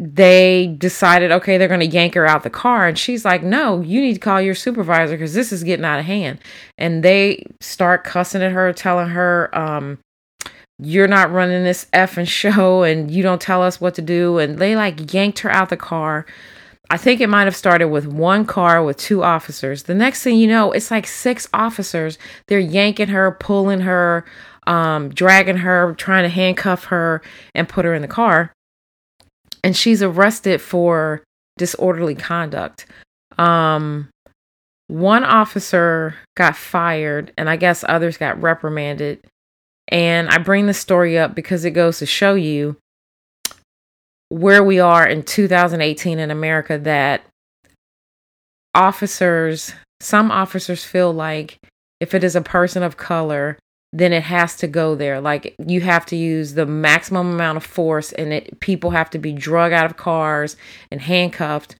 they 0.00 0.76
decided, 0.78 1.32
okay, 1.32 1.58
they're 1.58 1.66
going 1.66 1.80
to 1.80 1.86
yank 1.86 2.14
her 2.14 2.24
out 2.24 2.44
the 2.44 2.50
car. 2.50 2.86
And 2.86 2.96
she's 2.96 3.24
like, 3.24 3.42
no, 3.42 3.80
you 3.80 4.00
need 4.00 4.14
to 4.14 4.20
call 4.20 4.40
your 4.40 4.54
supervisor 4.54 5.14
because 5.14 5.34
this 5.34 5.52
is 5.52 5.64
getting 5.64 5.84
out 5.84 5.98
of 5.98 6.04
hand. 6.04 6.38
And 6.78 7.02
they 7.02 7.44
start 7.60 8.04
cussing 8.04 8.42
at 8.42 8.52
her, 8.52 8.72
telling 8.72 9.08
her, 9.08 9.50
um, 9.58 9.98
you're 10.78 11.08
not 11.08 11.32
running 11.32 11.64
this 11.64 11.86
effing 11.92 12.28
show 12.28 12.84
and 12.84 13.10
you 13.10 13.24
don't 13.24 13.40
tell 13.40 13.60
us 13.60 13.80
what 13.80 13.96
to 13.96 14.02
do. 14.02 14.38
And 14.38 14.58
they 14.58 14.76
like 14.76 15.12
yanked 15.12 15.40
her 15.40 15.50
out 15.50 15.68
the 15.68 15.76
car. 15.76 16.26
I 16.90 16.96
think 16.96 17.20
it 17.20 17.28
might 17.28 17.44
have 17.44 17.56
started 17.56 17.88
with 17.88 18.06
one 18.06 18.46
car 18.46 18.84
with 18.84 18.98
two 18.98 19.24
officers. 19.24 19.82
The 19.82 19.94
next 19.94 20.22
thing 20.22 20.36
you 20.38 20.46
know, 20.46 20.70
it's 20.70 20.92
like 20.92 21.08
six 21.08 21.48
officers. 21.52 22.18
They're 22.46 22.60
yanking 22.60 23.08
her, 23.08 23.32
pulling 23.32 23.80
her, 23.80 24.24
um, 24.68 25.08
dragging 25.08 25.56
her, 25.56 25.94
trying 25.98 26.22
to 26.22 26.28
handcuff 26.28 26.84
her 26.84 27.20
and 27.52 27.68
put 27.68 27.84
her 27.84 27.94
in 27.94 28.02
the 28.02 28.08
car. 28.08 28.52
And 29.62 29.76
she's 29.76 30.02
arrested 30.02 30.60
for 30.60 31.22
disorderly 31.56 32.14
conduct. 32.14 32.86
Um, 33.38 34.08
one 34.86 35.24
officer 35.24 36.14
got 36.36 36.56
fired, 36.56 37.32
and 37.36 37.50
I 37.50 37.56
guess 37.56 37.84
others 37.86 38.16
got 38.16 38.40
reprimanded 38.40 39.20
and 39.88 40.28
I 40.28 40.38
bring 40.38 40.66
the 40.66 40.74
story 40.74 41.18
up 41.18 41.34
because 41.34 41.64
it 41.64 41.70
goes 41.70 41.98
to 41.98 42.06
show 42.06 42.34
you 42.34 42.76
where 44.28 44.62
we 44.62 44.78
are 44.78 45.06
in 45.06 45.22
2018 45.22 46.18
in 46.18 46.30
America 46.30 46.76
that 46.78 47.22
officers, 48.74 49.72
some 50.00 50.30
officers 50.30 50.84
feel 50.84 51.12
like 51.12 51.58
if 52.00 52.12
it 52.12 52.22
is 52.22 52.36
a 52.36 52.42
person 52.42 52.82
of 52.82 52.98
color, 52.98 53.58
then 53.92 54.12
it 54.12 54.24
has 54.24 54.56
to 54.56 54.66
go 54.66 54.94
there. 54.94 55.20
Like 55.20 55.54
you 55.66 55.80
have 55.80 56.04
to 56.06 56.16
use 56.16 56.54
the 56.54 56.66
maximum 56.66 57.30
amount 57.32 57.56
of 57.56 57.64
force 57.64 58.12
and 58.12 58.32
it 58.32 58.60
people 58.60 58.90
have 58.90 59.10
to 59.10 59.18
be 59.18 59.32
drug 59.32 59.72
out 59.72 59.86
of 59.86 59.96
cars 59.96 60.56
and 60.90 61.00
handcuffed. 61.00 61.76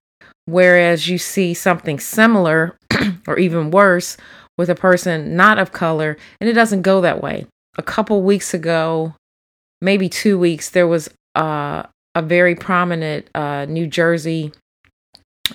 Whereas 0.47 1.09
you 1.09 1.19
see 1.19 1.53
something 1.53 2.01
similar 2.01 2.77
or 3.27 3.39
even 3.39 3.71
worse 3.71 4.17
with 4.57 4.71
a 4.71 4.75
person 4.75 5.37
not 5.37 5.59
of 5.59 5.73
color 5.73 6.17
and 6.41 6.49
it 6.49 6.55
doesn't 6.55 6.83
go 6.83 7.01
that 7.03 7.23
way 7.23 7.47
a 7.79 7.83
couple 7.83 8.21
weeks 8.23 8.53
ago, 8.53 9.15
maybe 9.81 10.09
two 10.09 10.39
weeks, 10.39 10.69
there 10.71 10.89
was 10.89 11.09
uh, 11.37 11.85
a 12.15 12.21
very 12.21 12.57
prominent 12.57 13.31
uh, 13.35 13.65
New 13.67 13.87
Jersey 13.87 14.53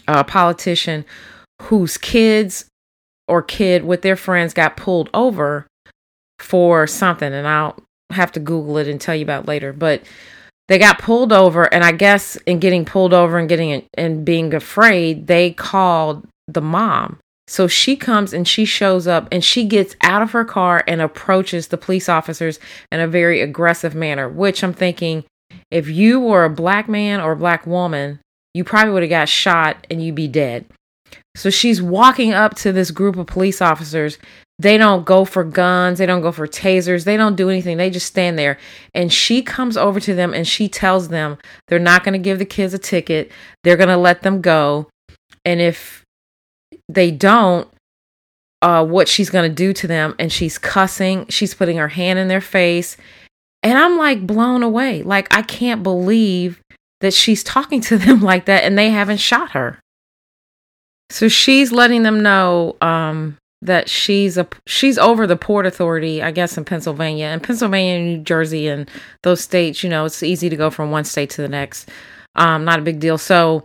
uh, 0.08 0.24
politician 0.24 1.06
whose 1.64 1.98
kids 1.98 2.66
or 3.28 3.44
kid 3.44 3.84
with 3.84 4.02
their 4.02 4.16
friends 4.16 4.54
got 4.54 4.78
pulled 4.78 5.10
over 5.14 5.68
for 6.40 6.88
something. 6.88 7.32
And 7.32 7.48
I'll 7.48 7.78
have 8.12 8.32
to 8.34 8.40
Google 8.40 8.78
it 8.78 8.88
and 8.88 9.00
tell 9.00 9.16
you 9.16 9.24
about 9.24 9.48
later. 9.48 9.74
But 9.74 10.04
they 10.68 10.78
got 10.78 11.00
pulled 11.00 11.34
over. 11.34 11.72
And 11.74 11.84
I 11.84 11.92
guess 11.92 12.36
in 12.46 12.60
getting 12.60 12.86
pulled 12.86 13.14
over 13.14 13.38
and 13.38 13.50
getting 13.50 13.86
and 13.96 14.26
being 14.26 14.54
afraid, 14.54 15.28
they 15.28 15.52
called 15.52 16.28
the 16.48 16.62
mom 16.62 17.20
so 17.48 17.68
she 17.68 17.96
comes 17.96 18.34
and 18.34 18.48
she 18.48 18.66
shows 18.66 19.06
up 19.06 19.28
and 19.32 19.44
she 19.44 19.66
gets 19.66 19.96
out 20.02 20.22
of 20.22 20.32
her 20.32 20.46
car 20.46 20.84
and 20.88 21.02
approaches 21.02 21.68
the 21.68 21.78
police 21.78 22.08
officers 22.08 22.60
in 22.92 23.00
a 23.00 23.08
very 23.08 23.42
aggressive 23.42 23.94
manner, 23.94 24.30
which 24.30 24.64
I'm 24.64 24.74
thinking 24.74 25.26
if 25.70 25.88
you 25.88 26.20
were 26.20 26.46
a 26.46 26.50
black 26.50 26.88
man 26.88 27.20
or 27.20 27.34
a 27.34 27.38
black 27.38 27.68
woman, 27.68 28.20
you 28.54 28.64
probably 28.64 28.94
would 28.94 29.04
have 29.04 29.10
got 29.10 29.30
shot 29.30 29.86
and 29.92 30.02
you'd 30.02 30.16
be 30.16 30.28
dead. 30.28 30.66
So 31.36 31.50
she's 31.50 31.82
walking 31.82 32.34
up 32.34 32.56
to 32.58 32.72
this 32.72 32.92
group 32.92 33.18
of 33.18 33.28
police 33.28 33.62
officers. 33.62 34.18
They 34.60 34.78
don't 34.78 35.04
go 35.04 35.26
for 35.26 35.44
guns, 35.44 35.98
they 35.98 36.06
don't 36.06 36.22
go 36.22 36.32
for 36.32 36.48
tasers, 36.48 37.06
they 37.06 37.18
don't 37.18 37.36
do 37.36 37.50
anything. 37.50 37.78
They 37.78 37.90
just 37.90 38.06
stand 38.06 38.38
there. 38.38 38.58
And 38.94 39.12
she 39.12 39.42
comes 39.42 39.78
over 39.78 40.00
to 40.00 40.14
them 40.14 40.34
and 40.34 40.48
she 40.48 40.70
tells 40.70 41.10
them 41.10 41.38
they're 41.68 41.80
not 41.80 42.04
going 42.04 42.14
to 42.14 42.20
give 42.20 42.40
the 42.40 42.46
kids 42.46 42.74
a 42.74 42.78
ticket, 42.78 43.32
they're 43.64 43.78
going 43.78 43.90
to 43.90 43.98
let 43.98 44.22
them 44.22 44.42
go. 44.42 44.90
And 45.44 45.60
if 45.60 46.04
they 46.88 47.12
don't, 47.12 47.68
uh, 48.64 48.86
what 48.86 49.10
she's 49.10 49.30
going 49.30 49.50
to 49.50 49.54
do 49.54 49.74
to 49.74 49.88
them. 49.88 50.16
And 50.18 50.32
she's 50.32 50.58
cussing, 50.58 51.28
she's 51.28 51.54
putting 51.54 51.78
her 51.78 51.90
hand 51.90 52.18
in 52.18 52.30
their 52.30 52.42
face. 52.42 52.96
And 53.62 53.78
I'm 53.78 53.98
like 53.98 54.26
blown 54.26 54.64
away. 54.64 55.04
Like, 55.04 55.36
I 55.36 55.42
can't 55.42 55.84
believe 55.84 56.62
that 57.02 57.14
she's 57.14 57.44
talking 57.44 57.82
to 57.82 57.98
them 58.00 58.22
like 58.22 58.46
that 58.46 58.64
and 58.64 58.78
they 58.78 58.90
haven't 58.90 59.18
shot 59.18 59.52
her. 59.52 59.80
So 61.10 61.28
she's 61.28 61.72
letting 61.72 62.04
them 62.04 62.24
know 62.24 62.78
um, 62.82 63.38
that 63.66 63.90
she's 63.90 64.38
a 64.38 64.48
she's 64.68 64.98
over 64.98 65.26
the 65.26 65.36
port 65.36 65.66
authority, 65.66 66.22
I 66.22 66.32
guess, 66.32 66.58
in 66.58 66.66
Pennsylvania 66.66 67.26
and 67.26 67.42
Pennsylvania, 67.42 67.96
and 67.96 68.06
New 68.06 68.24
Jersey, 68.24 68.68
and 68.68 68.90
those 69.24 69.42
states. 69.42 69.84
You 69.84 69.90
know, 69.90 70.06
it's 70.06 70.24
easy 70.24 70.50
to 70.50 70.56
go 70.56 70.70
from 70.70 70.92
one 70.92 71.04
state 71.04 71.30
to 71.32 71.42
the 71.42 71.50
next. 71.50 71.90
Um, 72.36 72.66
not 72.66 72.80
a 72.80 72.84
big 72.84 73.00
deal. 73.00 73.18
So 73.18 73.64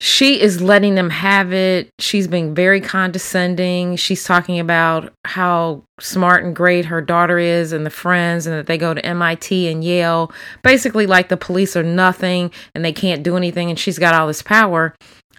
she 0.00 0.40
is 0.40 0.60
letting 0.60 0.94
them 0.96 1.10
have 1.10 1.52
it. 1.52 1.88
She's 1.98 2.26
being 2.26 2.54
very 2.54 2.80
condescending. 2.80 3.96
She's 3.96 4.24
talking 4.24 4.58
about 4.58 5.12
how 5.24 5.84
smart 6.00 6.44
and 6.44 6.56
great 6.56 6.86
her 6.86 7.00
daughter 7.00 7.38
is 7.38 7.72
and 7.72 7.86
the 7.86 7.90
friends, 7.90 8.46
and 8.46 8.56
that 8.56 8.66
they 8.66 8.78
go 8.78 8.94
to 8.94 9.06
MIT 9.06 9.68
and 9.68 9.84
Yale. 9.84 10.32
Basically, 10.62 11.06
like 11.06 11.28
the 11.28 11.36
police 11.36 11.76
are 11.76 11.82
nothing 11.82 12.50
and 12.74 12.84
they 12.84 12.92
can't 12.92 13.22
do 13.22 13.36
anything, 13.36 13.70
and 13.70 13.78
she's 13.78 13.98
got 13.98 14.14
all 14.14 14.26
this 14.26 14.42
power. 14.42 14.94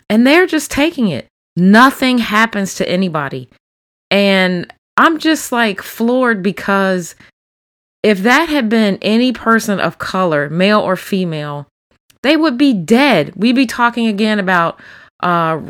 And 0.10 0.28
they're 0.28 0.48
just 0.48 0.70
taking 0.72 1.08
it. 1.08 1.28
Nothing 1.56 2.18
happens 2.18 2.76
to 2.76 2.90
anybody. 2.90 3.50
And 4.10 4.72
I'm 4.98 5.20
just 5.20 5.52
like 5.52 5.82
floored 5.82 6.44
because 6.44 7.16
if 8.04 8.20
that 8.20 8.50
had 8.50 8.70
been 8.70 8.98
any 9.02 9.32
person 9.32 9.80
of 9.80 9.98
color, 9.98 10.50
male 10.50 10.80
or 10.80 10.96
female, 10.96 11.68
they 12.22 12.38
would 12.38 12.58
be 12.58 12.74
dead. 12.74 13.34
We'd 13.36 13.56
be 13.56 13.66
talking 13.66 14.08
again 14.08 14.40
about, 14.40 14.80
uh, 15.22 15.62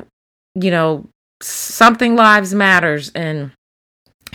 you 0.56 0.72
know, 0.72 1.08
something 1.42 2.16
lives 2.16 2.54
matters 2.54 3.12
and 3.14 3.52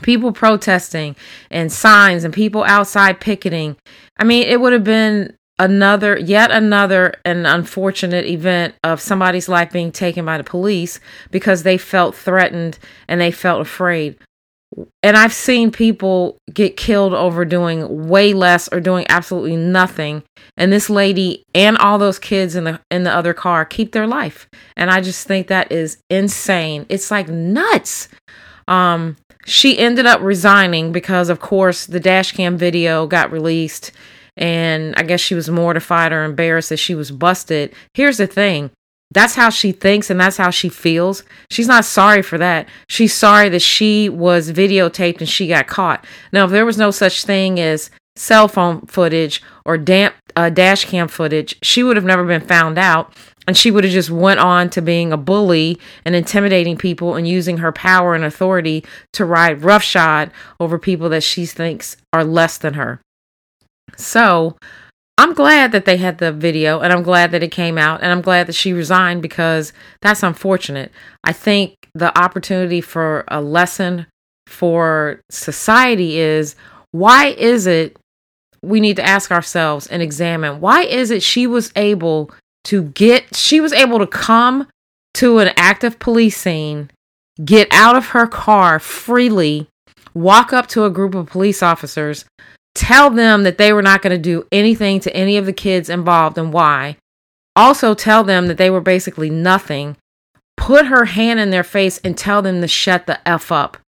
people 0.02 0.32
protesting 0.32 1.16
and 1.50 1.72
signs 1.72 2.24
and 2.24 2.32
people 2.32 2.64
outside 2.64 3.20
picketing. 3.20 3.76
I 4.16 4.24
mean, 4.24 4.44
it 4.44 4.60
would 4.60 4.72
have 4.72 4.84
been 4.84 5.34
another, 5.58 6.18
yet 6.18 6.50
another, 6.50 7.14
an 7.24 7.46
unfortunate 7.46 8.26
event 8.26 8.74
of 8.84 9.00
somebody's 9.00 9.48
life 9.48 9.72
being 9.72 9.92
taken 9.92 10.24
by 10.24 10.38
the 10.38 10.44
police 10.44 11.00
because 11.30 11.62
they 11.62 11.78
felt 11.78 12.14
threatened 12.14 12.78
and 13.08 13.20
they 13.20 13.30
felt 13.30 13.60
afraid 13.60 14.16
and 15.02 15.16
I've 15.16 15.32
seen 15.32 15.70
people 15.70 16.38
get 16.52 16.76
killed 16.76 17.14
over 17.14 17.44
doing 17.44 18.08
way 18.08 18.34
less 18.34 18.68
or 18.70 18.80
doing 18.80 19.06
absolutely 19.08 19.56
nothing. 19.56 20.22
And 20.56 20.72
this 20.72 20.90
lady 20.90 21.44
and 21.54 21.78
all 21.78 21.98
those 21.98 22.18
kids 22.18 22.54
in 22.54 22.64
the 22.64 22.80
in 22.90 23.04
the 23.04 23.12
other 23.12 23.32
car 23.32 23.64
keep 23.64 23.92
their 23.92 24.06
life. 24.06 24.48
And 24.76 24.90
I 24.90 25.00
just 25.00 25.26
think 25.26 25.46
that 25.46 25.72
is 25.72 25.98
insane. 26.10 26.86
It's 26.88 27.10
like 27.10 27.28
nuts. 27.28 28.08
Um 28.66 29.16
she 29.46 29.78
ended 29.78 30.04
up 30.04 30.20
resigning 30.20 30.92
because 30.92 31.30
of 31.30 31.40
course 31.40 31.86
the 31.86 32.00
dash 32.00 32.32
cam 32.32 32.58
video 32.58 33.06
got 33.06 33.32
released 33.32 33.92
and 34.38 34.94
I 34.96 35.02
guess 35.02 35.20
she 35.20 35.34
was 35.34 35.50
mortified 35.50 36.12
or 36.12 36.24
embarrassed 36.24 36.70
that 36.70 36.78
she 36.78 36.94
was 36.94 37.10
busted. 37.10 37.74
Here's 37.94 38.18
the 38.18 38.26
thing 38.26 38.70
that's 39.10 39.34
how 39.34 39.48
she 39.48 39.72
thinks 39.72 40.10
and 40.10 40.20
that's 40.20 40.36
how 40.36 40.50
she 40.50 40.68
feels. 40.68 41.22
She's 41.50 41.68
not 41.68 41.84
sorry 41.84 42.22
for 42.22 42.36
that. 42.38 42.68
She's 42.88 43.14
sorry 43.14 43.48
that 43.48 43.62
she 43.62 44.08
was 44.08 44.52
videotaped 44.52 45.18
and 45.18 45.28
she 45.28 45.48
got 45.48 45.66
caught. 45.66 46.04
Now, 46.30 46.44
if 46.44 46.50
there 46.50 46.66
was 46.66 46.76
no 46.76 46.90
such 46.90 47.24
thing 47.24 47.58
as 47.58 47.90
cell 48.16 48.48
phone 48.48 48.82
footage 48.82 49.42
or 49.64 49.78
damp 49.78 50.14
uh, 50.36 50.50
dash 50.50 50.84
cam 50.84 51.08
footage, 51.08 51.56
she 51.62 51.82
would 51.82 51.96
have 51.96 52.04
never 52.04 52.24
been 52.24 52.42
found 52.42 52.78
out 52.78 53.14
and 53.46 53.56
she 53.56 53.70
would 53.70 53.84
have 53.84 53.92
just 53.92 54.10
went 54.10 54.40
on 54.40 54.68
to 54.68 54.82
being 54.82 55.10
a 55.10 55.16
bully 55.16 55.80
and 56.04 56.14
intimidating 56.14 56.76
people 56.76 57.14
and 57.14 57.26
using 57.26 57.58
her 57.58 57.72
power 57.72 58.14
and 58.14 58.24
authority 58.24 58.84
to 59.14 59.24
ride 59.24 59.62
roughshod 59.62 60.30
over 60.60 60.78
people 60.78 61.08
that 61.08 61.22
she 61.22 61.46
thinks 61.46 61.96
are 62.12 62.24
less 62.24 62.58
than 62.58 62.74
her. 62.74 63.00
So, 63.98 64.56
I'm 65.18 65.34
glad 65.34 65.72
that 65.72 65.84
they 65.84 65.96
had 65.96 66.18
the 66.18 66.30
video 66.30 66.78
and 66.78 66.92
I'm 66.92 67.02
glad 67.02 67.32
that 67.32 67.42
it 67.42 67.50
came 67.50 67.76
out 67.76 68.02
and 68.02 68.12
I'm 68.12 68.20
glad 68.20 68.46
that 68.46 68.54
she 68.54 68.72
resigned 68.72 69.20
because 69.20 69.72
that's 70.00 70.22
unfortunate. 70.22 70.92
I 71.24 71.32
think 71.32 71.74
the 71.92 72.16
opportunity 72.16 72.80
for 72.80 73.24
a 73.26 73.40
lesson 73.40 74.06
for 74.46 75.20
society 75.28 76.18
is 76.18 76.54
why 76.92 77.26
is 77.26 77.66
it 77.66 77.96
we 78.62 78.78
need 78.80 78.96
to 78.96 79.06
ask 79.06 79.30
ourselves 79.32 79.88
and 79.88 80.02
examine 80.02 80.60
why 80.60 80.82
is 80.82 81.10
it 81.10 81.22
she 81.22 81.46
was 81.46 81.72
able 81.76 82.30
to 82.64 82.84
get 82.84 83.34
she 83.34 83.60
was 83.60 83.72
able 83.72 83.98
to 83.98 84.06
come 84.06 84.68
to 85.14 85.38
an 85.38 85.50
active 85.56 85.98
police 85.98 86.36
scene, 86.36 86.90
get 87.44 87.66
out 87.72 87.96
of 87.96 88.08
her 88.08 88.26
car 88.26 88.78
freely, 88.78 89.68
walk 90.14 90.52
up 90.52 90.68
to 90.68 90.84
a 90.84 90.90
group 90.90 91.14
of 91.14 91.26
police 91.26 91.60
officers, 91.60 92.24
tell 92.78 93.10
them 93.10 93.42
that 93.42 93.58
they 93.58 93.72
were 93.72 93.82
not 93.82 94.02
going 94.02 94.12
to 94.14 94.22
do 94.22 94.46
anything 94.52 95.00
to 95.00 95.14
any 95.14 95.36
of 95.36 95.46
the 95.46 95.52
kids 95.52 95.90
involved 95.90 96.38
and 96.38 96.52
why. 96.52 96.96
Also, 97.56 97.92
tell 97.92 98.22
them 98.22 98.46
that 98.46 98.56
they 98.56 98.70
were 98.70 98.80
basically 98.80 99.28
nothing. 99.28 99.96
Put 100.56 100.86
her 100.86 101.06
hand 101.06 101.40
in 101.40 101.50
their 101.50 101.64
face 101.64 101.98
and 102.04 102.16
tell 102.16 102.40
them 102.40 102.60
to 102.60 102.68
shut 102.68 103.06
the 103.06 103.18
F 103.28 103.50
up. 103.50 103.78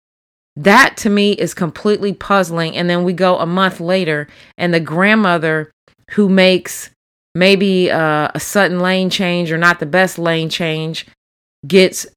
That 0.57 0.97
to 0.99 1.09
me 1.09 1.33
is 1.33 1.55
completely 1.55 2.13
puzzling. 2.13 2.77
And 2.77 2.91
then 2.91 3.05
we 3.05 3.13
go 3.13 3.39
a 3.39 3.47
month 3.47 3.79
later, 3.79 4.27
and 4.59 4.75
the 4.75 4.81
grandmother 4.81 5.71
who 6.11 6.29
makes 6.29 6.91
maybe 7.33 7.93
uh, 7.93 8.29
a 8.35 8.41
sudden 8.41 8.81
lane 8.81 9.09
change 9.09 9.53
or 9.53 9.59
not 9.59 9.79
the 9.79 9.87
best 9.87 10.19
lane 10.19 10.51
change 10.51 11.07
gets 11.65 12.09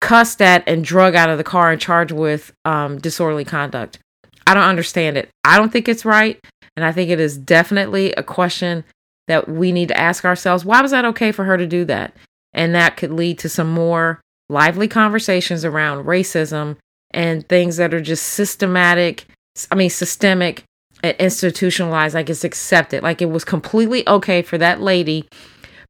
cussed 0.00 0.40
at 0.40 0.66
and 0.66 0.84
drug 0.84 1.14
out 1.14 1.28
of 1.28 1.36
the 1.36 1.44
car 1.44 1.70
and 1.70 1.80
charged 1.80 2.12
with 2.12 2.50
um, 2.64 2.98
disorderly 2.98 3.44
conduct. 3.44 3.98
I 4.46 4.54
don't 4.54 4.64
understand 4.64 5.16
it. 5.16 5.28
I 5.44 5.56
don't 5.58 5.72
think 5.72 5.88
it's 5.88 6.04
right. 6.04 6.38
And 6.76 6.84
I 6.84 6.92
think 6.92 7.10
it 7.10 7.20
is 7.20 7.38
definitely 7.38 8.12
a 8.12 8.22
question 8.22 8.84
that 9.28 9.48
we 9.48 9.72
need 9.72 9.88
to 9.88 9.98
ask 9.98 10.24
ourselves 10.24 10.64
why 10.64 10.82
was 10.82 10.90
that 10.90 11.04
okay 11.04 11.32
for 11.32 11.44
her 11.44 11.56
to 11.56 11.66
do 11.66 11.84
that? 11.86 12.14
And 12.52 12.74
that 12.74 12.96
could 12.96 13.10
lead 13.10 13.38
to 13.40 13.48
some 13.48 13.70
more 13.70 14.20
lively 14.48 14.88
conversations 14.88 15.64
around 15.64 16.04
racism 16.04 16.76
and 17.12 17.48
things 17.48 17.76
that 17.76 17.94
are 17.94 18.00
just 18.00 18.24
systematic, 18.24 19.26
I 19.70 19.76
mean, 19.76 19.90
systemic 19.90 20.64
and 21.02 21.16
institutionalized, 21.18 22.14
like 22.14 22.28
it's 22.28 22.44
accepted. 22.44 23.02
Like 23.02 23.22
it 23.22 23.30
was 23.30 23.44
completely 23.44 24.06
okay 24.08 24.42
for 24.42 24.58
that 24.58 24.80
lady 24.80 25.28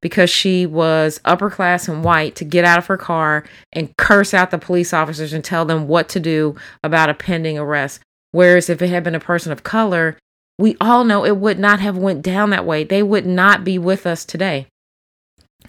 because 0.00 0.28
she 0.28 0.66
was 0.66 1.18
upper 1.24 1.48
class 1.48 1.88
and 1.88 2.04
white 2.04 2.36
to 2.36 2.44
get 2.44 2.64
out 2.64 2.78
of 2.78 2.86
her 2.86 2.98
car 2.98 3.42
and 3.72 3.96
curse 3.96 4.34
out 4.34 4.50
the 4.50 4.58
police 4.58 4.92
officers 4.92 5.32
and 5.32 5.42
tell 5.42 5.64
them 5.64 5.88
what 5.88 6.10
to 6.10 6.20
do 6.20 6.54
about 6.82 7.08
a 7.08 7.14
pending 7.14 7.58
arrest 7.58 8.00
Whereas 8.34 8.68
if 8.68 8.82
it 8.82 8.90
had 8.90 9.04
been 9.04 9.14
a 9.14 9.20
person 9.20 9.52
of 9.52 9.62
color, 9.62 10.18
we 10.58 10.76
all 10.80 11.04
know 11.04 11.24
it 11.24 11.36
would 11.36 11.56
not 11.56 11.78
have 11.78 11.96
went 11.96 12.20
down 12.20 12.50
that 12.50 12.66
way. 12.66 12.82
They 12.82 13.00
would 13.00 13.24
not 13.24 13.62
be 13.62 13.78
with 13.78 14.08
us 14.08 14.24
today. 14.24 14.66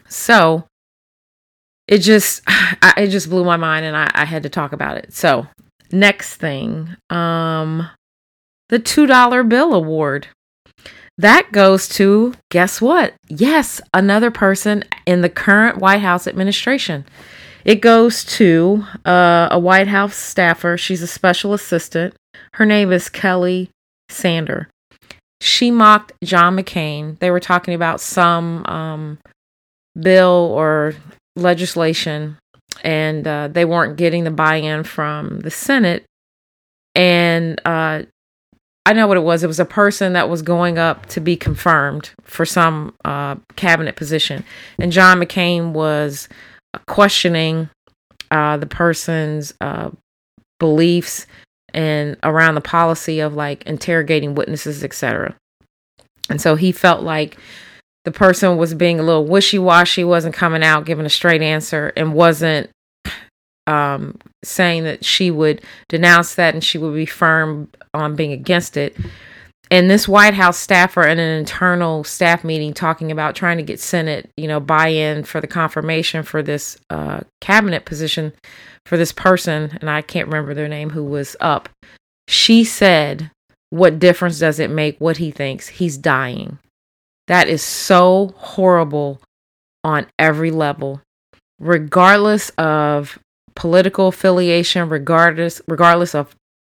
So 0.09 0.65
it 1.87 1.99
just 1.99 2.41
it 2.97 3.09
just 3.09 3.29
blew 3.29 3.43
my 3.43 3.55
mind 3.55 3.85
and 3.85 3.95
I, 3.95 4.09
I 4.15 4.25
had 4.25 4.41
to 4.43 4.49
talk 4.49 4.73
about 4.73 4.97
it. 4.97 5.13
So 5.13 5.45
next 5.91 6.37
thing, 6.37 6.89
um 7.11 7.87
the 8.69 8.79
two 8.79 9.05
dollar 9.05 9.43
bill 9.43 9.75
award. 9.75 10.29
That 11.19 11.51
goes 11.51 11.87
to 11.89 12.33
guess 12.49 12.81
what? 12.81 13.13
Yes, 13.29 13.79
another 13.93 14.31
person 14.31 14.83
in 15.05 15.21
the 15.21 15.29
current 15.29 15.77
White 15.77 16.01
House 16.01 16.25
administration. 16.25 17.05
It 17.63 17.81
goes 17.81 18.23
to 18.37 18.85
uh, 19.05 19.49
a 19.51 19.57
White 19.57 19.87
House 19.87 20.15
staffer. 20.15 20.77
She's 20.77 21.01
a 21.01 21.07
special 21.07 21.53
assistant. 21.53 22.15
Her 22.53 22.65
name 22.65 22.91
is 22.91 23.09
Kelly 23.09 23.69
Sander. 24.09 24.69
She 25.41 25.71
mocked 25.71 26.13
John 26.23 26.57
McCain. 26.57 27.19
They 27.19 27.31
were 27.31 27.39
talking 27.39 27.73
about 27.73 27.99
some 27.99 28.65
um, 28.65 29.19
bill 29.99 30.51
or 30.53 30.95
legislation, 31.35 32.37
and 32.83 33.27
uh, 33.27 33.49
they 33.49 33.65
weren't 33.65 33.97
getting 33.97 34.23
the 34.23 34.31
buy 34.31 34.55
in 34.55 34.83
from 34.83 35.41
the 35.41 35.51
Senate. 35.51 36.05
And 36.95 37.59
uh, 37.65 38.03
I 38.85 38.93
know 38.93 39.07
what 39.07 39.17
it 39.17 39.23
was. 39.23 39.43
It 39.43 39.47
was 39.47 39.59
a 39.59 39.65
person 39.65 40.13
that 40.13 40.29
was 40.29 40.41
going 40.41 40.77
up 40.77 41.07
to 41.07 41.19
be 41.19 41.35
confirmed 41.35 42.11
for 42.21 42.45
some 42.45 42.93
uh, 43.03 43.35
cabinet 43.55 43.95
position. 43.95 44.45
And 44.79 44.91
John 44.91 45.19
McCain 45.19 45.73
was 45.73 46.29
questioning 46.87 47.69
uh, 48.31 48.57
the 48.57 48.67
person's 48.67 49.53
uh, 49.59 49.89
beliefs 50.59 51.25
and 51.73 52.17
around 52.23 52.55
the 52.55 52.61
policy 52.61 53.19
of 53.19 53.33
like 53.33 53.63
interrogating 53.65 54.35
witnesses, 54.35 54.83
etc. 54.83 55.35
And 56.29 56.41
so 56.41 56.55
he 56.55 56.71
felt 56.71 57.03
like 57.03 57.37
the 58.03 58.11
person 58.11 58.57
was 58.57 58.73
being 58.73 58.99
a 58.99 59.03
little 59.03 59.25
wishy-washy, 59.25 60.03
wasn't 60.03 60.35
coming 60.35 60.63
out 60.63 60.85
giving 60.85 61.05
a 61.05 61.09
straight 61.09 61.41
answer, 61.41 61.91
and 61.95 62.13
wasn't 62.13 62.69
um, 63.67 64.17
saying 64.43 64.83
that 64.83 65.03
she 65.03 65.31
would 65.31 65.61
denounce 65.89 66.35
that 66.35 66.53
and 66.53 66.63
she 66.63 66.77
would 66.77 66.93
be 66.93 67.05
firm 67.05 67.69
on 67.93 68.15
being 68.15 68.31
against 68.31 68.77
it. 68.77 68.95
And 69.71 69.89
this 69.89 70.07
White 70.07 70.35
House 70.35 70.57
staffer 70.57 71.03
in 71.07 71.19
an 71.19 71.39
internal 71.39 72.03
staff 72.03 72.43
meeting 72.43 72.73
talking 72.73 73.11
about 73.11 73.35
trying 73.35 73.57
to 73.57 73.63
get 73.63 73.79
Senate, 73.79 74.29
you 74.37 74.47
know, 74.47 74.59
buy-in 74.59 75.23
for 75.23 75.41
the 75.41 75.47
confirmation 75.47 76.23
for 76.23 76.43
this 76.43 76.77
uh, 76.89 77.21
cabinet 77.41 77.85
position 77.85 78.33
for 78.85 78.97
this 78.97 79.11
person, 79.11 79.77
and 79.81 79.89
I 79.89 80.01
can't 80.01 80.27
remember 80.27 80.53
their 80.53 80.67
name, 80.67 80.91
who 80.91 81.03
was 81.03 81.35
up. 81.39 81.69
She 82.27 82.63
said, 82.63 83.31
What 83.71 83.99
difference 83.99 84.39
does 84.39 84.59
it 84.59 84.69
make 84.69 84.99
what 84.99 85.17
he 85.17 85.31
thinks? 85.31 85.67
He's 85.67 85.97
dying. 85.97 86.59
That 87.27 87.47
is 87.47 87.63
so 87.63 88.35
horrible 88.37 89.19
on 89.83 90.05
every 90.19 90.51
level, 90.51 91.01
regardless 91.59 92.49
of 92.51 93.17
political 93.55 94.09
affiliation, 94.09 94.89
regardless 94.89 95.61
regardless 95.67 96.13
of 96.13 96.35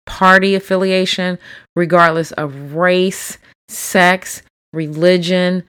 party 0.08 0.56
affiliation, 0.56 1.38
regardless 1.76 2.32
of 2.32 2.74
race, 2.74 3.38
sex, 3.70 4.42
religion, 4.74 5.64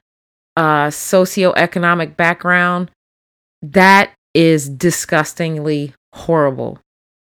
uh, 0.57 0.87
socioeconomic 0.87 2.17
background. 2.17 2.89
That 3.61 4.11
is 4.33 4.67
disgustingly 4.67 5.93
horrible. 6.15 6.79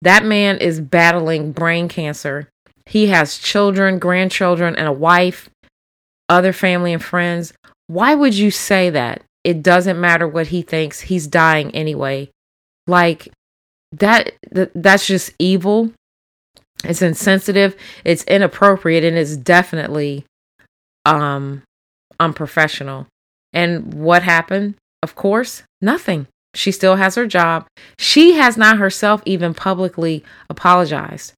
That 0.03 0.23
man 0.23 0.57
is 0.59 0.79
battling 0.79 1.51
brain 1.51 1.87
cancer. 1.87 2.49
He 2.85 3.07
has 3.07 3.37
children, 3.37 3.97
grandchildren, 3.97 4.75
and 4.75 4.87
a 4.87 4.93
wife, 4.93 5.49
other 6.29 6.53
family 6.53 6.93
and 6.93 7.03
friends. 7.03 7.53
Why 7.87 8.13
would 8.13 8.35
you 8.35 8.51
say 8.51 8.89
that? 8.91 9.23
It 9.43 9.63
doesn't 9.63 9.99
matter 9.99 10.27
what 10.27 10.47
he 10.47 10.61
thinks. 10.61 11.01
He's 11.01 11.25
dying 11.25 11.73
anyway. 11.73 12.29
Like 12.85 13.29
that 13.93 14.33
that's 14.51 15.07
just 15.07 15.31
evil. 15.39 15.91
It's 16.83 17.01
insensitive, 17.01 17.75
it's 18.05 18.23
inappropriate 18.23 19.03
and 19.03 19.17
it's 19.17 19.35
definitely 19.35 20.25
um 21.05 21.63
unprofessional. 22.19 23.07
And 23.53 23.93
what 23.93 24.23
happened? 24.23 24.75
Of 25.01 25.15
course, 25.15 25.63
nothing. 25.81 26.27
She 26.53 26.71
still 26.71 26.95
has 26.95 27.15
her 27.15 27.27
job. 27.27 27.67
She 27.99 28.33
has 28.33 28.57
not 28.57 28.77
herself 28.77 29.21
even 29.25 29.53
publicly 29.53 30.23
apologized. 30.49 31.33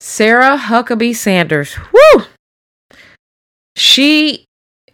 Sarah 0.00 0.58
Huckabee 0.58 1.16
Sanders, 1.16 1.74
whoo! 1.74 2.24
She, 3.76 4.44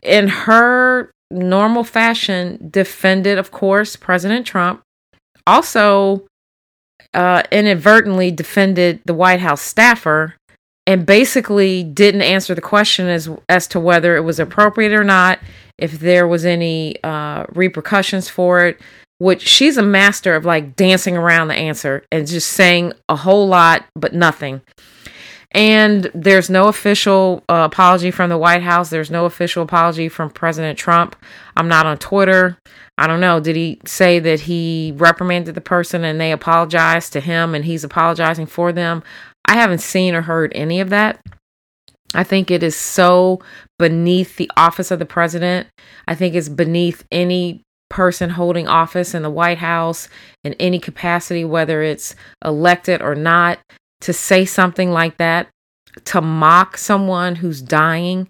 in 0.03 0.29
her 0.29 1.11
normal 1.31 1.85
fashion, 1.85 2.69
defended, 2.71 3.39
of 3.39 3.51
course, 3.51 3.97
President 3.97 4.47
Trump. 4.47 4.83
Also, 5.47 6.27
uh, 7.15 7.43
inadvertently 7.51 8.31
defended 8.31 9.01
the 9.05 9.15
White 9.15 9.41
House 9.41 9.63
staffer 9.63 10.35
and 10.87 11.07
basically 11.07 11.85
didn't 11.85 12.23
answer 12.23 12.55
the 12.55 12.61
question 12.61 13.09
as 13.09 13.29
as 13.49 13.67
to 13.69 13.81
whether 13.81 14.17
it 14.17 14.23
was 14.23 14.39
appropriate 14.39 14.93
or 14.93 15.05
not, 15.05 15.39
if 15.79 15.99
there 15.99 16.27
was 16.27 16.45
any 16.45 16.97
uh, 17.03 17.47
repercussions 17.53 18.29
for 18.29 18.67
it 18.67 18.81
which 19.21 19.47
she's 19.47 19.77
a 19.77 19.83
master 19.83 20.35
of 20.35 20.47
like 20.47 20.75
dancing 20.75 21.15
around 21.15 21.49
the 21.49 21.55
answer 21.55 22.03
and 22.11 22.27
just 22.27 22.49
saying 22.49 22.93
a 23.09 23.15
whole 23.15 23.47
lot 23.47 23.85
but 23.95 24.15
nothing. 24.15 24.63
And 25.53 26.11
there's 26.15 26.49
no 26.49 26.69
official 26.69 27.43
uh, 27.49 27.69
apology 27.71 28.11
from 28.11 28.31
the 28.31 28.39
White 28.39 28.63
House. 28.63 28.91
There's 28.91 29.11
no 29.11 29.25
official 29.25 29.63
apology 29.63 30.09
from 30.09 30.31
President 30.31 30.79
Trump. 30.79 31.17
I'm 31.57 31.67
not 31.67 31.87
on 31.87 31.99
Twitter. 31.99 32.57
I 32.97 33.07
don't 33.07 33.21
know. 33.21 33.41
Did 33.41 33.57
he 33.57 33.81
say 33.85 34.21
that 34.21 34.41
he 34.41 34.93
reprimanded 34.97 35.55
the 35.55 35.61
person 35.61 36.05
and 36.05 36.21
they 36.21 36.31
apologized 36.31 37.13
to 37.15 37.21
him 37.21 37.55
and 37.55 37.65
he's 37.65 37.83
apologizing 37.83 38.47
for 38.47 38.73
them? 38.73 39.03
I 39.45 39.55
haven't 39.55 39.81
seen 39.81 40.15
or 40.15 40.23
heard 40.23 40.53
any 40.55 40.81
of 40.81 40.91
that. 40.91 41.21
I 42.15 42.25
think 42.25 42.51
it 42.51 42.63
is 42.63 42.77
so 42.77 43.41
beneath 43.79 44.37
the 44.37 44.51
office 44.57 44.91
of 44.91 44.99
the 44.99 45.07
president. 45.07 45.69
I 46.07 46.15
think 46.15 46.35
it's 46.35 46.49
beneath 46.49 47.05
any 47.11 47.63
person 47.89 48.31
holding 48.31 48.69
office 48.69 49.15
in 49.15 49.23
the 49.23 49.31
White 49.31 49.59
House 49.59 50.09
in 50.45 50.55
any 50.55 50.79
capacity, 50.79 51.45
whether 51.45 51.83
it's 51.83 52.15
elected 52.45 53.03
or 53.03 53.15
not, 53.15 53.59
to 54.01 54.13
say 54.13 54.45
something 54.45 54.91
like 54.91 55.19
that, 55.19 55.49
to 56.07 56.21
mock 56.21 56.77
someone 56.77 57.37
who's 57.37 57.61
dying. 57.61 58.29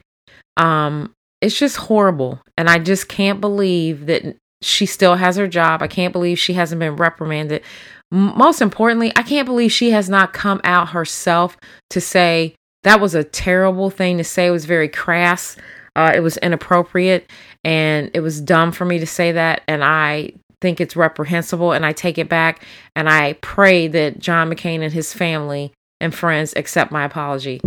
Um, 0.56 1.12
it's 1.40 1.58
just 1.58 1.76
horrible. 1.76 2.40
And 2.56 2.68
I 2.68 2.78
just 2.78 3.08
can't 3.08 3.40
believe 3.40 4.06
that 4.06 4.36
she 4.62 4.86
still 4.86 5.16
has 5.16 5.36
her 5.36 5.48
job. 5.48 5.82
I 5.82 5.86
can't 5.88 6.12
believe 6.12 6.38
she 6.38 6.54
hasn't 6.54 6.80
been 6.80 6.96
reprimanded. 6.96 7.62
Most 8.10 8.60
importantly, 8.60 9.12
I 9.16 9.22
can't 9.22 9.46
believe 9.46 9.72
she 9.72 9.90
has 9.90 10.08
not 10.08 10.32
come 10.32 10.60
out 10.64 10.90
herself 10.90 11.56
to 11.90 12.00
say 12.00 12.54
that 12.82 13.00
was 13.00 13.14
a 13.14 13.24
terrible 13.24 13.90
thing 13.90 14.18
to 14.18 14.24
say. 14.24 14.46
It 14.46 14.50
was 14.50 14.64
very 14.64 14.88
crass. 14.88 15.56
Uh, 15.96 16.12
it 16.14 16.20
was 16.20 16.36
inappropriate 16.38 17.30
and 17.64 18.10
it 18.14 18.20
was 18.20 18.40
dumb 18.40 18.72
for 18.72 18.84
me 18.84 18.98
to 18.98 19.06
say 19.06 19.32
that. 19.32 19.62
And 19.66 19.82
I 19.84 20.32
think 20.60 20.80
it's 20.80 20.96
reprehensible 20.96 21.72
and 21.72 21.84
I 21.84 21.92
take 21.92 22.18
it 22.18 22.28
back. 22.28 22.64
And 22.94 23.08
I 23.08 23.34
pray 23.34 23.88
that 23.88 24.18
John 24.18 24.50
McCain 24.50 24.82
and 24.82 24.92
his 24.92 25.12
family 25.12 25.72
and 26.00 26.14
friends 26.14 26.54
accept 26.56 26.92
my 26.92 27.04
apology. 27.04 27.60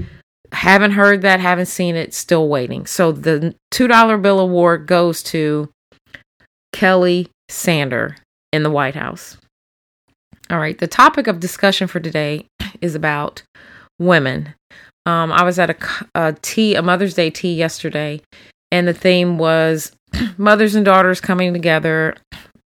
Haven't 0.51 0.91
heard 0.91 1.21
that, 1.21 1.39
haven't 1.39 1.65
seen 1.65 1.95
it, 1.95 2.13
still 2.13 2.47
waiting. 2.47 2.85
So 2.85 3.11
the 3.11 3.55
$2 3.73 4.21
bill 4.21 4.39
award 4.39 4.85
goes 4.85 5.23
to 5.23 5.69
Kelly 6.71 7.29
Sander 7.49 8.17
in 8.51 8.63
the 8.63 8.69
White 8.69 8.95
House. 8.95 9.37
All 10.49 10.59
right, 10.59 10.77
the 10.77 10.87
topic 10.87 11.27
of 11.27 11.39
discussion 11.39 11.87
for 11.87 11.99
today 11.99 12.45
is 12.81 12.95
about 12.95 13.43
women. 13.99 14.53
Um, 15.05 15.31
I 15.31 15.43
was 15.43 15.57
at 15.57 15.69
a, 15.69 15.75
a 16.15 16.33
tea, 16.41 16.75
a 16.75 16.81
Mother's 16.81 17.13
Day 17.13 17.29
tea 17.29 17.55
yesterday, 17.55 18.21
and 18.71 18.87
the 18.87 18.93
theme 18.93 19.37
was 19.37 19.91
mothers 20.37 20.75
and 20.75 20.85
daughters 20.85 21.21
coming 21.21 21.53
together. 21.53 22.15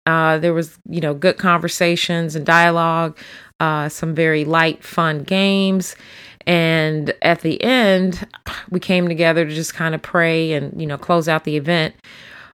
Uh, 0.06 0.38
there 0.38 0.54
was, 0.54 0.78
you 0.88 1.00
know, 1.00 1.14
good 1.14 1.36
conversations 1.36 2.36
and 2.36 2.46
dialogue, 2.46 3.18
uh, 3.60 3.88
some 3.88 4.14
very 4.14 4.44
light, 4.44 4.84
fun 4.84 5.22
games. 5.22 5.96
And 6.46 7.12
at 7.22 7.40
the 7.40 7.62
end, 7.62 8.26
we 8.70 8.78
came 8.78 9.08
together 9.08 9.44
to 9.44 9.54
just 9.54 9.74
kind 9.74 9.94
of 9.94 10.02
pray 10.02 10.52
and, 10.52 10.80
you 10.80 10.86
know, 10.86 10.96
close 10.96 11.28
out 11.28 11.44
the 11.44 11.56
event. 11.56 11.94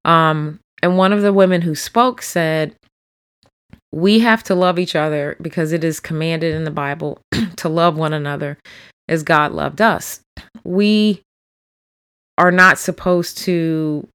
Um, 0.04 0.60
and 0.82 0.96
one 0.96 1.12
of 1.12 1.22
the 1.22 1.32
women 1.32 1.62
who 1.62 1.74
spoke 1.74 2.22
said, 2.22 2.74
We 3.92 4.20
have 4.20 4.42
to 4.44 4.54
love 4.54 4.78
each 4.78 4.96
other 4.96 5.36
because 5.40 5.72
it 5.72 5.84
is 5.84 6.00
commanded 6.00 6.54
in 6.54 6.64
the 6.64 6.70
Bible 6.70 7.20
to 7.56 7.68
love 7.68 7.96
one 7.96 8.12
another 8.14 8.58
as 9.08 9.22
God 9.22 9.52
loved 9.52 9.80
us. 9.80 10.20
We 10.64 11.22
are 12.38 12.50
not 12.50 12.78
supposed 12.78 13.38
to 13.38 14.08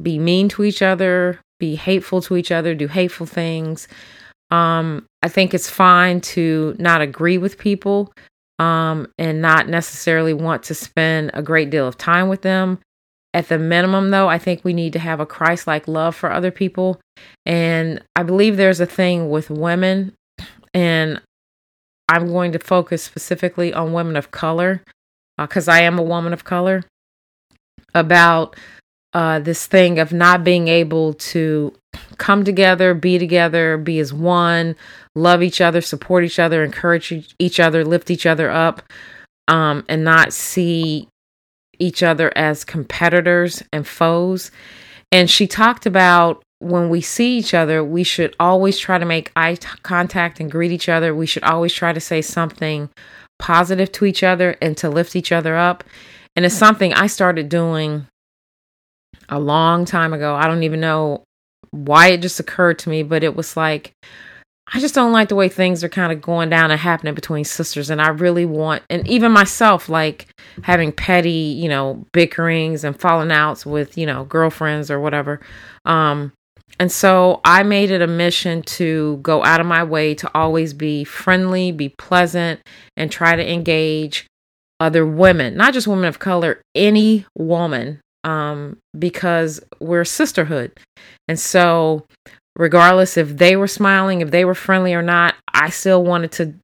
be 0.00 0.18
mean 0.18 0.48
to 0.50 0.64
each 0.64 0.82
other, 0.82 1.40
be 1.62 1.76
hateful 1.76 2.20
to 2.20 2.36
each 2.36 2.50
other, 2.50 2.74
do 2.74 2.88
hateful 2.88 3.24
things. 3.24 3.86
Um, 4.50 5.06
I 5.22 5.28
think 5.28 5.54
it's 5.54 5.70
fine 5.70 6.20
to 6.34 6.74
not 6.76 7.00
agree 7.00 7.38
with 7.38 7.56
people 7.56 8.12
um, 8.58 9.06
and 9.16 9.40
not 9.40 9.68
necessarily 9.68 10.34
want 10.34 10.64
to 10.64 10.74
spend 10.74 11.30
a 11.34 11.40
great 11.40 11.70
deal 11.70 11.86
of 11.86 11.96
time 11.96 12.28
with 12.28 12.42
them. 12.42 12.80
At 13.32 13.48
the 13.48 13.60
minimum, 13.60 14.10
though, 14.10 14.28
I 14.28 14.38
think 14.38 14.64
we 14.64 14.72
need 14.72 14.92
to 14.94 14.98
have 14.98 15.20
a 15.20 15.24
Christ 15.24 15.68
like 15.68 15.86
love 15.86 16.16
for 16.16 16.32
other 16.32 16.50
people. 16.50 17.00
And 17.46 18.02
I 18.16 18.24
believe 18.24 18.56
there's 18.56 18.80
a 18.80 18.84
thing 18.84 19.30
with 19.30 19.48
women, 19.48 20.14
and 20.74 21.20
I'm 22.08 22.26
going 22.26 22.50
to 22.52 22.58
focus 22.58 23.04
specifically 23.04 23.72
on 23.72 23.92
women 23.92 24.16
of 24.16 24.32
color 24.32 24.82
because 25.38 25.68
uh, 25.68 25.72
I 25.72 25.82
am 25.82 25.96
a 25.96 26.02
woman 26.02 26.32
of 26.32 26.42
color 26.42 26.82
about 27.94 28.56
uh, 29.14 29.38
this 29.38 29.66
thing 29.66 29.98
of 29.98 30.12
not 30.12 30.44
being 30.44 30.68
able 30.68 31.14
to 31.14 31.74
come 32.18 32.44
together, 32.44 32.94
be 32.94 33.18
together, 33.18 33.76
be 33.76 33.98
as 33.98 34.12
one, 34.12 34.76
love 35.14 35.42
each 35.42 35.60
other, 35.60 35.80
support 35.80 36.24
each 36.24 36.38
other, 36.38 36.64
encourage 36.64 37.34
each 37.38 37.60
other, 37.60 37.84
lift 37.84 38.10
each 38.10 38.26
other 38.26 38.50
up, 38.50 38.82
um, 39.48 39.84
and 39.88 40.04
not 40.04 40.32
see 40.32 41.08
each 41.78 42.02
other 42.02 42.32
as 42.36 42.64
competitors 42.64 43.62
and 43.72 43.86
foes. 43.86 44.50
And 45.10 45.28
she 45.28 45.46
talked 45.46 45.84
about 45.84 46.42
when 46.60 46.88
we 46.88 47.00
see 47.00 47.38
each 47.38 47.54
other, 47.54 47.82
we 47.82 48.04
should 48.04 48.36
always 48.38 48.78
try 48.78 48.96
to 48.96 49.04
make 49.04 49.32
eye 49.34 49.56
t- 49.56 49.68
contact 49.82 50.38
and 50.38 50.50
greet 50.50 50.70
each 50.70 50.88
other. 50.88 51.14
We 51.14 51.26
should 51.26 51.42
always 51.42 51.74
try 51.74 51.92
to 51.92 52.00
say 52.00 52.22
something 52.22 52.88
positive 53.38 53.90
to 53.92 54.04
each 54.04 54.22
other 54.22 54.56
and 54.62 54.76
to 54.76 54.88
lift 54.88 55.16
each 55.16 55.32
other 55.32 55.56
up. 55.56 55.82
And 56.36 56.46
it's 56.46 56.54
something 56.54 56.94
I 56.94 57.08
started 57.08 57.48
doing 57.48 58.06
a 59.28 59.38
long 59.38 59.84
time 59.84 60.12
ago. 60.12 60.34
I 60.34 60.46
don't 60.46 60.62
even 60.62 60.80
know 60.80 61.24
why 61.70 62.08
it 62.08 62.22
just 62.22 62.40
occurred 62.40 62.78
to 62.80 62.90
me, 62.90 63.02
but 63.02 63.24
it 63.24 63.34
was 63.34 63.56
like, 63.56 63.92
I 64.74 64.80
just 64.80 64.94
don't 64.94 65.12
like 65.12 65.28
the 65.28 65.34
way 65.34 65.48
things 65.48 65.84
are 65.84 65.88
kind 65.88 66.12
of 66.12 66.22
going 66.22 66.48
down 66.48 66.70
and 66.70 66.80
happening 66.80 67.14
between 67.14 67.44
sisters. 67.44 67.90
And 67.90 68.00
I 68.00 68.08
really 68.08 68.46
want, 68.46 68.82
and 68.88 69.06
even 69.06 69.32
myself, 69.32 69.88
like 69.88 70.28
having 70.62 70.92
petty, 70.92 71.30
you 71.30 71.68
know, 71.68 72.06
bickerings 72.12 72.84
and 72.84 72.98
falling 72.98 73.32
outs 73.32 73.66
with, 73.66 73.98
you 73.98 74.06
know, 74.06 74.24
girlfriends 74.24 74.90
or 74.90 75.00
whatever. 75.00 75.40
Um, 75.84 76.32
and 76.80 76.90
so 76.90 77.40
I 77.44 77.64
made 77.64 77.90
it 77.90 78.00
a 78.00 78.06
mission 78.06 78.62
to 78.62 79.18
go 79.18 79.44
out 79.44 79.60
of 79.60 79.66
my 79.66 79.84
way 79.84 80.14
to 80.14 80.30
always 80.34 80.72
be 80.72 81.04
friendly, 81.04 81.70
be 81.70 81.90
pleasant, 81.90 82.60
and 82.96 83.10
try 83.10 83.36
to 83.36 83.52
engage 83.52 84.26
other 84.80 85.06
women, 85.06 85.56
not 85.56 85.74
just 85.74 85.86
women 85.86 86.06
of 86.06 86.18
color, 86.18 86.62
any 86.74 87.26
woman, 87.36 88.00
um, 88.24 88.78
because 88.98 89.60
we're 89.80 90.04
sisterhood. 90.04 90.78
And 91.28 91.38
so, 91.38 92.06
regardless 92.56 93.16
if 93.16 93.36
they 93.36 93.56
were 93.56 93.68
smiling, 93.68 94.20
if 94.20 94.30
they 94.30 94.44
were 94.44 94.54
friendly 94.54 94.94
or 94.94 95.02
not, 95.02 95.34
I 95.52 95.70
still 95.70 96.04
wanted 96.04 96.32
to, 96.32 96.54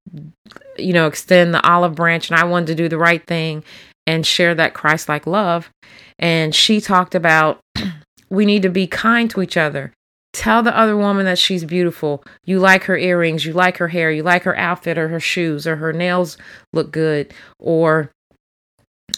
you 0.77 0.93
know, 0.93 1.07
extend 1.07 1.55
the 1.55 1.67
olive 1.67 1.95
branch 1.95 2.31
and 2.31 2.39
I 2.39 2.45
wanted 2.45 2.67
to 2.69 2.75
do 2.75 2.89
the 2.89 2.99
right 2.99 3.25
thing 3.27 3.65
and 4.07 4.27
share 4.27 4.55
that 4.55 4.75
Christ 4.75 5.09
like 5.09 5.27
love. 5.27 5.71
And 6.19 6.55
she 6.55 6.81
talked 6.81 7.15
about 7.15 7.61
we 8.31 8.47
need 8.47 8.63
to 8.63 8.71
be 8.71 8.87
kind 8.87 9.31
to 9.31 9.43
each 9.43 9.57
other. 9.57 9.93
Tell 10.35 10.63
the 10.63 10.77
other 10.77 10.97
woman 10.97 11.25
that 11.25 11.39
she's 11.39 11.65
beautiful. 11.65 12.23
You 12.45 12.59
like 12.59 12.85
her 12.85 12.97
earrings, 12.97 13.45
you 13.45 13.53
like 13.53 13.79
her 13.79 13.89
hair, 13.89 14.11
you 14.11 14.23
like 14.23 14.45
her 14.45 14.57
outfit 14.57 14.99
or 14.99 15.09
her 15.09 15.21
shoes 15.21 15.67
or 15.67 15.77
her 15.77 15.93
nails 15.93 16.37
look 16.73 16.93
good. 16.93 17.33
Or 17.59 18.11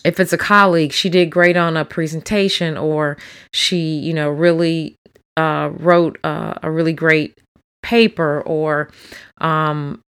if 0.05 0.21
it's 0.21 0.33
a 0.33 0.39
colleague, 0.39 0.93
she 0.93 1.09
did 1.09 1.31
great 1.31 1.57
on 1.57 1.77
a 1.77 1.85
presentation 1.85 2.77
or 2.77 3.17
she, 3.53 3.99
you 3.99 4.15
know, 4.15 4.31
really 4.31 4.97
uh, 5.37 5.71
wrote 5.75 6.19
uh, 6.25 6.55
a 6.63 6.71
really 6.71 6.93
great 6.93 7.39
paper 7.83 8.43
or 8.43 8.91
um, 9.39 10.01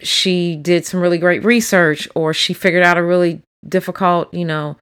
she 0.00 0.56
did 0.56 0.86
some 0.86 1.00
really 1.00 1.18
great 1.18 1.44
research 1.44 2.08
or 2.14 2.32
she 2.32 2.52
figured 2.52 2.84
out 2.84 2.98
a 2.98 3.02
really 3.02 3.42
difficult, 3.68 4.32
you 4.32 4.44
know, 4.44 4.76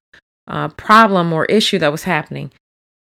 uh, 0.47 0.69
problem 0.69 1.33
or 1.33 1.45
issue 1.47 1.79
that 1.79 1.93
was 1.93 2.05
happening 2.05 2.51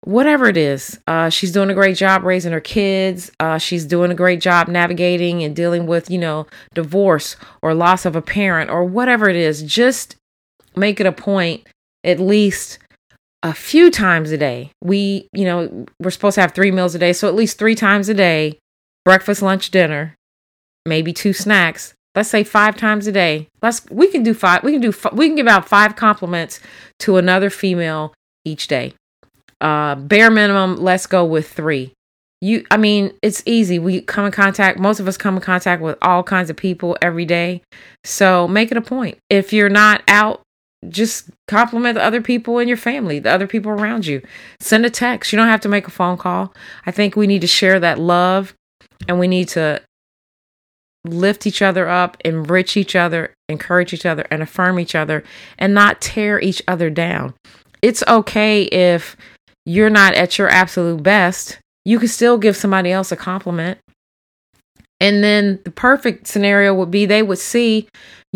whatever 0.05 0.47
it 0.47 0.55
is. 0.55 0.99
Uh, 1.07 1.29
she's 1.29 1.51
doing 1.51 1.69
a 1.69 1.73
great 1.73 1.97
job 1.97 2.23
raising 2.23 2.53
her 2.53 2.61
kids. 2.61 3.31
Uh, 3.39 3.57
she's 3.57 3.85
doing 3.85 4.11
a 4.11 4.15
great 4.15 4.39
job 4.39 4.67
navigating 4.67 5.43
and 5.43 5.55
dealing 5.55 5.85
with, 5.87 6.09
you 6.09 6.17
know, 6.17 6.47
divorce 6.73 7.35
or 7.61 7.73
loss 7.73 8.05
of 8.05 8.15
a 8.15 8.21
parent 8.21 8.69
or 8.69 8.85
whatever 8.85 9.27
it 9.27 9.35
is. 9.35 9.63
Just 9.63 10.15
make 10.77 10.99
it 10.99 11.05
a 11.05 11.11
point, 11.11 11.67
at 12.03 12.19
least 12.19 12.79
a 13.43 13.53
few 13.53 13.91
times 13.91 14.31
a 14.31 14.37
day. 14.37 14.71
We, 14.83 15.27
you 15.33 15.45
know, 15.45 15.85
we're 15.99 16.11
supposed 16.11 16.35
to 16.35 16.41
have 16.41 16.53
three 16.53 16.71
meals 16.71 16.95
a 16.95 16.99
day. 16.99 17.13
So 17.13 17.27
at 17.27 17.35
least 17.35 17.57
three 17.57 17.75
times 17.75 18.09
a 18.09 18.13
day 18.13 18.59
breakfast, 19.03 19.41
lunch, 19.41 19.69
dinner, 19.69 20.15
maybe 20.85 21.13
two 21.13 21.33
snacks. 21.33 21.93
Let's 22.15 22.29
say 22.29 22.43
five 22.43 22.77
times 22.77 23.07
a 23.07 23.11
day. 23.11 23.47
Let's 23.61 23.85
we 23.91 24.07
can 24.07 24.23
do 24.23 24.33
five. 24.33 24.63
We 24.63 24.71
can 24.71 24.81
do 24.81 24.93
we 25.13 25.27
can 25.27 25.35
give 25.35 25.47
out 25.47 25.67
five 25.67 25.95
compliments 25.95 26.59
to 26.99 27.17
another 27.17 27.49
female 27.49 28.13
each 28.45 28.67
day 28.67 28.93
uh 29.61 29.95
bare 29.95 30.29
minimum 30.29 30.75
let's 30.75 31.07
go 31.07 31.23
with 31.23 31.49
three 31.49 31.93
you 32.41 32.65
i 32.71 32.77
mean 32.77 33.11
it's 33.21 33.41
easy 33.45 33.79
we 33.79 34.01
come 34.01 34.25
in 34.25 34.31
contact 34.31 34.77
most 34.77 34.99
of 34.99 35.07
us 35.07 35.17
come 35.17 35.35
in 35.35 35.41
contact 35.41 35.81
with 35.81 35.97
all 36.01 36.23
kinds 36.23 36.49
of 36.49 36.57
people 36.57 36.97
every 37.01 37.25
day 37.25 37.61
so 38.03 38.47
make 38.47 38.69
it 38.69 38.77
a 38.77 38.81
point 38.81 39.17
if 39.29 39.53
you're 39.53 39.69
not 39.69 40.03
out 40.07 40.41
just 40.89 41.29
compliment 41.47 41.95
the 41.95 42.03
other 42.03 42.21
people 42.21 42.59
in 42.59 42.67
your 42.67 42.77
family 42.77 43.19
the 43.19 43.31
other 43.31 43.47
people 43.47 43.71
around 43.71 44.05
you 44.05 44.21
send 44.59 44.85
a 44.85 44.89
text 44.89 45.31
you 45.31 45.37
don't 45.37 45.47
have 45.47 45.61
to 45.61 45.69
make 45.69 45.87
a 45.87 45.91
phone 45.91 46.17
call 46.17 46.53
i 46.85 46.91
think 46.91 47.15
we 47.15 47.27
need 47.27 47.41
to 47.41 47.47
share 47.47 47.79
that 47.79 47.99
love 47.99 48.53
and 49.07 49.19
we 49.19 49.27
need 49.27 49.47
to 49.47 49.81
lift 51.05 51.45
each 51.45 51.61
other 51.61 51.87
up, 51.87 52.17
enrich 52.25 52.75
each 52.75 52.95
other, 52.95 53.33
encourage 53.47 53.93
each 53.93 54.05
other, 54.05 54.25
and 54.31 54.41
affirm 54.41 54.79
each 54.79 54.95
other, 54.95 55.23
and 55.57 55.73
not 55.73 56.01
tear 56.01 56.39
each 56.39 56.61
other 56.67 56.89
down. 56.89 57.33
It's 57.81 58.03
okay 58.07 58.63
if 58.63 59.15
you're 59.65 59.89
not 59.89 60.15
at 60.15 60.37
your 60.37 60.49
absolute 60.49 61.03
best. 61.03 61.59
You 61.85 61.99
can 61.99 62.07
still 62.07 62.37
give 62.37 62.55
somebody 62.55 62.91
else 62.91 63.11
a 63.11 63.15
compliment. 63.15 63.79
And 64.99 65.23
then 65.23 65.59
the 65.63 65.71
perfect 65.71 66.25
scenario 66.25 66.73
would 66.73 66.89
be 66.89 67.05
they 67.05 67.21
would 67.21 67.37
see 67.37 67.87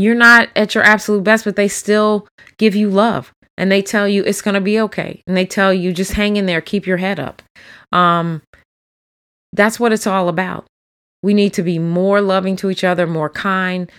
you're 0.02 0.16
not 0.16 0.50
at 0.56 0.76
your 0.76 0.84
absolute 0.84 1.24
best, 1.24 1.46
but 1.46 1.56
they 1.56 1.68
still 1.68 2.28
give 2.58 2.76
you 2.76 2.90
love 2.90 3.32
and 3.58 3.72
they 3.72 3.82
tell 3.82 4.08
you 4.08 4.24
it's 4.24 4.42
going 4.42 4.56
to 4.56 4.62
be 4.62 4.80
okay. 4.80 5.22
And 5.28 5.36
they 5.36 5.46
tell 5.46 5.74
you 5.74 5.94
just 5.94 6.14
hang 6.14 6.38
in 6.38 6.46
there, 6.46 6.62
keep 6.62 6.88
your 6.88 6.98
head 6.98 7.20
up. 7.20 7.42
Um, 7.92 8.42
that's 9.54 9.80
what 9.80 9.92
it's 9.92 10.08
all 10.08 10.30
about. 10.30 10.66
We 11.22 11.34
need 11.34 11.54
to 11.54 11.64
be 11.64 11.80
more 11.80 12.22
loving 12.22 12.56
to 12.58 12.70
each 12.70 12.84
other, 12.84 13.06
more 13.06 13.30
kind. 13.30 13.92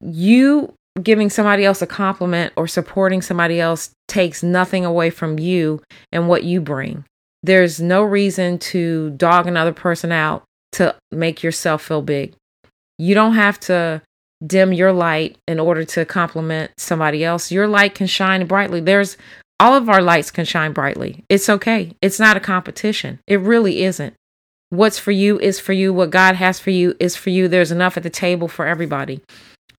You 0.00 0.74
giving 1.02 1.30
somebody 1.30 1.64
else 1.64 1.80
a 1.80 1.86
compliment 1.86 2.52
or 2.56 2.66
supporting 2.66 3.22
somebody 3.22 3.60
else 3.60 3.90
takes 4.08 4.42
nothing 4.42 4.84
away 4.84 5.10
from 5.10 5.38
you 5.38 5.80
and 6.12 6.28
what 6.28 6.44
you 6.44 6.60
bring. 6.60 7.04
There's 7.42 7.80
no 7.80 8.02
reason 8.02 8.58
to 8.58 9.10
dog 9.10 9.46
another 9.46 9.72
person 9.72 10.12
out 10.12 10.42
to 10.72 10.94
make 11.12 11.42
yourself 11.42 11.82
feel 11.82 12.02
big. 12.02 12.34
You 12.98 13.14
don't 13.14 13.34
have 13.34 13.60
to 13.60 14.02
dim 14.44 14.72
your 14.72 14.92
light 14.92 15.36
in 15.46 15.58
order 15.58 15.84
to 15.84 16.04
compliment 16.04 16.70
somebody 16.76 17.24
else. 17.24 17.50
Your 17.50 17.66
light 17.66 17.94
can 17.94 18.06
shine 18.06 18.46
brightly. 18.46 18.80
There's 18.80 19.16
all 19.60 19.74
of 19.74 19.88
our 19.88 20.00
lights 20.00 20.30
can 20.30 20.44
shine 20.44 20.72
brightly. 20.72 21.24
It's 21.28 21.48
okay. 21.48 21.92
It's 22.00 22.20
not 22.20 22.36
a 22.36 22.40
competition. 22.40 23.18
It 23.26 23.40
really 23.40 23.82
isn't. 23.82 24.14
What's 24.70 24.98
for 24.98 25.10
you 25.10 25.38
is 25.40 25.58
for 25.58 25.72
you. 25.72 25.92
What 25.92 26.10
God 26.10 26.36
has 26.36 26.60
for 26.60 26.70
you 26.70 26.94
is 27.00 27.16
for 27.16 27.30
you. 27.30 27.48
There's 27.48 27.72
enough 27.72 27.96
at 27.96 28.02
the 28.02 28.10
table 28.10 28.48
for 28.48 28.66
everybody. 28.66 29.20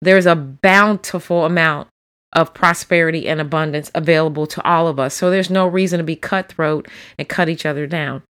There's 0.02 0.26
a 0.26 0.36
bountiful 0.36 1.45
amount 1.45 1.88
of 2.34 2.54
prosperity 2.54 3.28
and 3.28 3.41
abundance 3.41 3.91
available 3.95 4.48
to 4.48 4.63
all 4.63 4.88
of 4.88 5.00
us. 5.00 5.13
So 5.13 5.30
there's 5.30 5.50
no 5.50 5.67
reason 5.67 5.98
to 5.98 6.04
be 6.04 6.15
cutthroat 6.15 6.88
and 7.17 7.28
cut 7.28 7.50
each 7.50 7.65
other 7.65 7.88
down. 7.88 8.24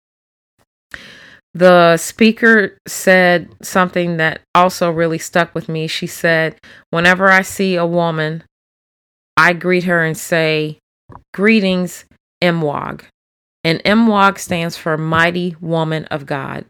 The 1.54 1.98
speaker 1.98 2.78
said 2.88 3.50
something 3.62 4.18
that 4.18 4.42
also 4.54 4.92
really 4.92 5.18
stuck 5.18 5.56
with 5.56 5.68
me. 5.68 5.88
She 5.88 6.08
said, 6.08 6.56
Whenever 6.92 7.30
I 7.30 7.42
see 7.42 7.76
a 7.76 7.86
woman, 7.86 8.44
I 9.36 9.54
greet 9.54 9.86
her 9.86 10.04
and 10.04 10.18
say, 10.18 10.78
Greetings, 11.34 12.06
Mwag. 12.44 13.04
And 13.64 13.84
Mwag 13.84 14.38
stands 14.38 14.78
for 14.78 14.98
Mighty 14.98 15.56
Woman 15.60 16.06
of 16.06 16.26
God. 16.26 16.66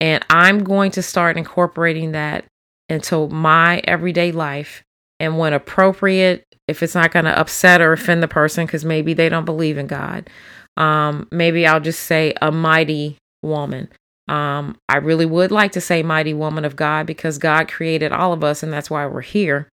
And 0.00 0.24
I'm 0.28 0.62
going 0.62 0.90
to 0.92 1.02
start 1.02 1.38
incorporating 1.38 2.12
that 2.12 2.44
into 2.88 3.28
my 3.28 3.80
everyday 3.84 4.30
life. 4.30 4.82
And 5.18 5.38
when 5.38 5.54
appropriate, 5.54 6.44
if 6.68 6.82
it's 6.82 6.94
not 6.94 7.12
going 7.12 7.24
to 7.24 7.38
upset 7.38 7.80
or 7.80 7.94
offend 7.94 8.22
the 8.22 8.28
person, 8.28 8.66
because 8.66 8.84
maybe 8.84 9.14
they 9.14 9.30
don't 9.30 9.46
believe 9.46 9.78
in 9.78 9.86
God, 9.86 10.28
um, 10.76 11.26
maybe 11.32 11.66
I'll 11.66 11.80
just 11.80 12.00
say 12.00 12.34
a 12.42 12.52
mighty 12.52 13.16
woman. 13.46 13.88
Um, 14.28 14.76
I 14.88 14.96
really 14.96 15.26
would 15.26 15.52
like 15.52 15.72
to 15.72 15.80
say 15.80 16.02
mighty 16.02 16.34
woman 16.34 16.64
of 16.64 16.76
God 16.76 17.06
because 17.06 17.38
God 17.38 17.68
created 17.68 18.12
all 18.12 18.32
of 18.32 18.42
us 18.42 18.62
and 18.62 18.72
that's 18.72 18.90
why 18.90 19.06
we're 19.06 19.20
here. 19.20 19.68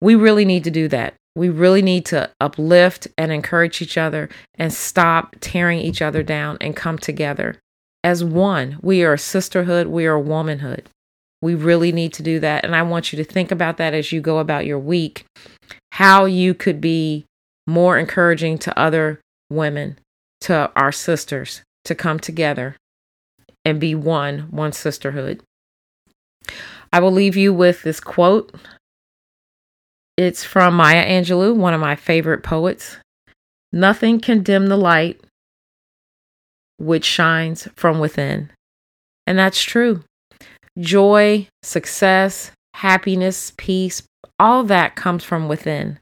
We 0.00 0.14
really 0.14 0.44
need 0.44 0.64
to 0.64 0.70
do 0.70 0.88
that. 0.88 1.14
We 1.36 1.48
really 1.50 1.82
need 1.82 2.06
to 2.06 2.30
uplift 2.40 3.08
and 3.16 3.30
encourage 3.30 3.80
each 3.80 3.96
other 3.98 4.28
and 4.56 4.72
stop 4.72 5.36
tearing 5.40 5.78
each 5.80 6.02
other 6.02 6.22
down 6.22 6.56
and 6.60 6.74
come 6.74 6.98
together 6.98 7.56
as 8.02 8.24
one. 8.24 8.78
We 8.82 9.04
are 9.04 9.14
a 9.14 9.18
sisterhood, 9.18 9.86
we 9.86 10.06
are 10.06 10.14
a 10.14 10.20
womanhood. 10.20 10.88
We 11.42 11.54
really 11.54 11.92
need 11.92 12.12
to 12.14 12.22
do 12.22 12.40
that. 12.40 12.64
And 12.64 12.74
I 12.74 12.82
want 12.82 13.12
you 13.12 13.18
to 13.18 13.24
think 13.24 13.52
about 13.52 13.76
that 13.76 13.94
as 13.94 14.10
you 14.10 14.20
go 14.20 14.38
about 14.38 14.66
your 14.66 14.78
week, 14.78 15.26
how 15.92 16.24
you 16.24 16.54
could 16.54 16.80
be 16.80 17.26
more 17.66 17.98
encouraging 17.98 18.58
to 18.58 18.78
other 18.78 19.20
women, 19.50 19.98
to 20.42 20.70
our 20.74 20.92
sisters, 20.92 21.62
to 21.84 21.94
come 21.94 22.18
together 22.18 22.76
and 23.66 23.80
be 23.80 23.96
one, 23.96 24.46
one 24.52 24.70
sisterhood. 24.70 25.42
I 26.92 27.00
will 27.00 27.10
leave 27.10 27.36
you 27.36 27.52
with 27.52 27.82
this 27.82 27.98
quote. 27.98 28.54
It's 30.16 30.44
from 30.44 30.74
Maya 30.74 31.04
Angelou, 31.04 31.54
one 31.54 31.74
of 31.74 31.80
my 31.80 31.96
favorite 31.96 32.44
poets. 32.44 32.96
Nothing 33.72 34.20
can 34.20 34.44
dim 34.44 34.68
the 34.68 34.76
light 34.76 35.20
which 36.78 37.04
shines 37.04 37.66
from 37.74 37.98
within. 37.98 38.50
And 39.26 39.36
that's 39.36 39.60
true. 39.60 40.04
Joy, 40.78 41.48
success, 41.64 42.52
happiness, 42.74 43.52
peace, 43.56 44.04
all 44.38 44.62
that 44.64 44.94
comes 44.94 45.24
from 45.24 45.48
within. 45.48 45.98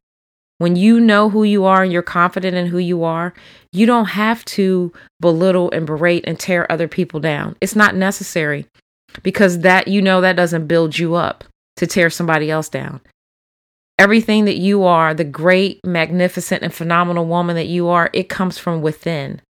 When 0.65 0.77
you 0.77 0.99
know 0.99 1.29
who 1.29 1.45
you 1.45 1.67
are 1.67 1.83
and 1.83 1.93
you're 1.93 2.01
confident 2.01 2.57
in 2.57 2.69
who 2.69 2.79
you 2.79 3.05
are, 3.05 3.35
you 3.71 3.85
don't 3.85 4.07
have 4.07 4.43
to 4.47 4.95
belittle 5.21 5.71
and 5.73 5.87
berate 5.87 6.25
and 6.27 6.41
tear 6.41 6.67
other 6.73 6.89
people 6.89 7.21
down. 7.21 7.55
It's 7.61 7.77
not 7.77 7.95
necessary 7.95 8.65
because 9.23 9.59
that 9.59 9.89
you 9.89 10.01
know 10.01 10.23
that 10.23 10.37
doesn't 10.37 10.67
build 10.67 10.99
you 10.99 11.17
up 11.17 11.45
to 11.77 11.87
tear 11.87 12.09
somebody 12.09 12.51
else 12.51 12.71
down. 12.71 13.03
Everything 13.99 14.47
that 14.47 14.57
you 14.57 14.85
are, 14.85 15.13
the 15.13 15.23
great, 15.23 15.85
magnificent, 15.85 16.63
and 16.63 16.73
phenomenal 16.73 17.27
woman 17.27 17.57
that 17.57 17.67
you 17.67 17.89
are, 17.89 18.09
it 18.15 18.31
comes 18.31 18.57
from 18.57 18.81
within. 18.81 19.43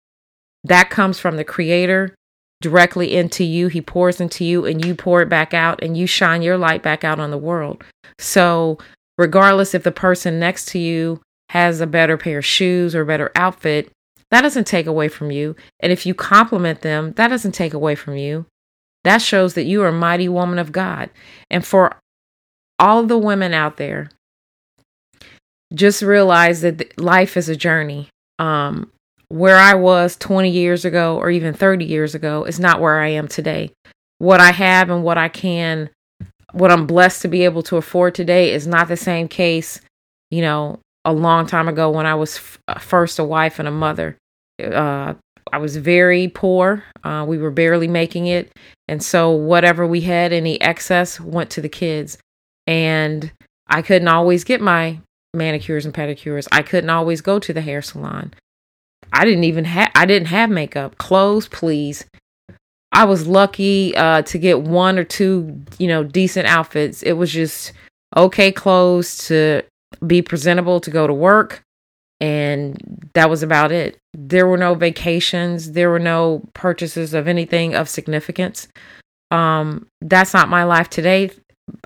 That 0.65 0.89
comes 0.89 1.19
from 1.19 1.37
the 1.37 1.45
Creator 1.45 2.15
directly 2.63 3.15
into 3.15 3.45
you. 3.45 3.69
He 3.69 3.83
pours 3.83 4.19
into 4.19 4.47
you 4.47 4.65
and 4.65 4.83
you 4.83 4.95
pour 4.95 5.21
it 5.21 5.29
back 5.29 5.53
out 5.53 5.83
and 5.83 5.95
you 5.95 6.07
shine 6.07 6.41
your 6.41 6.57
light 6.57 6.83
back 6.83 7.05
out 7.05 7.21
on 7.21 7.31
the 7.31 7.37
world. 7.37 7.85
So, 8.19 8.79
regardless 9.23 9.73
if 9.73 9.85
the 9.85 9.93
person 9.93 10.41
next 10.41 10.67
to 10.67 10.81
you 10.81 11.21
has 11.51 11.81
a 11.81 11.87
better 11.87 12.17
pair 12.17 12.39
of 12.39 12.45
shoes 12.45 12.93
or 12.93 13.05
better 13.05 13.31
outfit, 13.37 13.93
that 14.33 14.41
doesn't 14.41 14.67
take 14.67 14.87
away 14.87 15.07
from 15.07 15.31
you. 15.31 15.55
And 15.79 15.93
if 15.93 16.05
you 16.05 16.13
compliment 16.13 16.83
them, 16.83 17.13
that 17.13 17.29
doesn't 17.29 17.53
take 17.53 17.73
away 17.73 17.95
from 17.95 18.17
you. 18.17 18.47
That 19.05 19.23
shows 19.23 19.55
that 19.55 19.65
you 19.65 19.81
are 19.83 19.89
a 19.89 19.93
mighty 19.93 20.29
woman 20.29 20.59
of 20.59 20.73
God. 20.73 21.11
And 21.51 21.65
for 21.65 21.97
all 22.81 23.05
the 23.05 23.19
women 23.19 23.55
out 23.55 23.77
there, 23.77 24.11
just 25.73 26.03
realize 26.03 26.63
that 26.63 26.99
life 27.01 27.37
is 27.37 27.49
a 27.49 27.57
journey. 27.57 28.09
Um, 28.41 28.91
where 29.29 29.57
I 29.57 29.75
was 29.75 30.17
20 30.17 30.51
years 30.51 30.85
ago 30.85 31.17
or 31.17 31.31
even 31.31 31.55
30 31.55 31.85
years 31.85 32.15
ago 32.15 32.45
is 32.45 32.59
not 32.59 32.81
where 32.81 33.01
I 33.01 33.09
am 33.09 33.29
today. 33.29 33.71
What 34.19 34.41
I 34.41 34.51
have 34.51 34.91
and 34.91 35.05
what 35.05 35.17
I 35.17 35.29
can, 35.29 35.91
what 36.53 36.71
I'm 36.71 36.87
blessed 36.87 37.23
to 37.23 37.29
be 37.29 37.45
able 37.45 37.63
to 37.65 37.77
afford 37.77 38.15
today 38.15 38.53
is 38.53 38.67
not 38.67 38.89
the 38.89 38.97
same 38.97 39.29
case, 39.29 39.81
you 40.31 40.43
know, 40.43 40.79
a 41.05 41.13
long 41.13 41.47
time 41.47 41.69
ago 41.69 41.91
when 41.91 42.07
I 42.07 42.15
was 42.15 42.37
f- 42.37 42.59
uh, 42.69 42.79
first 42.79 43.19
a 43.19 43.25
wife 43.25 43.59
and 43.59 43.67
a 43.67 43.73
mother. 43.73 44.17
Uh, 44.63 45.15
I 45.53 45.59
was 45.59 45.77
very 45.77 46.29
poor. 46.29 46.85
Uh, 47.03 47.25
we 47.27 47.39
were 47.39 47.51
barely 47.51 47.89
making 47.89 48.27
it. 48.27 48.53
And 48.89 49.03
so 49.03 49.31
whatever 49.31 49.87
we 49.87 50.03
had, 50.03 50.33
any 50.33 50.61
excess, 50.61 51.21
went 51.21 51.51
to 51.51 51.61
the 51.61 51.69
kids. 51.69 52.19
And 52.67 53.33
I 53.67 53.83
couldn't 53.83 54.09
always 54.09 54.45
get 54.45 54.61
my 54.61 55.01
manicures 55.35 55.85
and 55.85 55.95
pedicures. 55.95 56.47
I 56.53 56.63
couldn't 56.63 56.91
always 56.91 57.21
go 57.21 57.39
to 57.39 57.53
the 57.53 57.61
hair 57.61 57.83
salon. 57.83 58.35
I 59.13 59.25
didn't 59.25 59.45
even 59.45 59.65
have 59.65 59.91
I 59.95 60.07
didn't 60.07 60.29
have 60.29 60.49
makeup. 60.51 60.97
Clothes, 60.99 61.49
please. 61.49 62.05
I 62.93 63.05
was 63.05 63.27
lucky 63.27 63.97
uh, 63.97 64.23
to 64.23 64.39
get 64.39 64.63
one 64.63 64.99
or 64.99 65.05
two, 65.05 65.63
you 65.79 65.89
know, 65.89 66.05
decent 66.05 66.47
outfits. 66.47 67.03
It 67.03 67.15
was 67.15 67.33
just 67.33 67.73
okay 68.17 68.53
clothes 68.53 69.27
to 69.29 69.63
be 70.07 70.21
presentable 70.21 70.81
to 70.81 70.91
go 70.91 71.07
to 71.07 71.15
work, 71.15 71.63
and 72.21 73.11
that 73.15 73.31
was 73.31 73.43
about 73.43 73.73
it. 73.73 73.99
There 74.13 74.47
were 74.47 74.59
no 74.59 74.75
vacations. 74.75 75.73
There 75.73 75.91
were 75.91 75.99
no 75.99 76.43
purchases 76.53 77.15
of 77.15 77.27
anything 77.27 77.75
of 77.75 77.89
significance. 77.89 78.69
Um, 79.31 79.87
that's 80.03 80.35
not 80.35 80.51
my 80.51 80.65
life 80.65 80.91
today. 80.91 81.31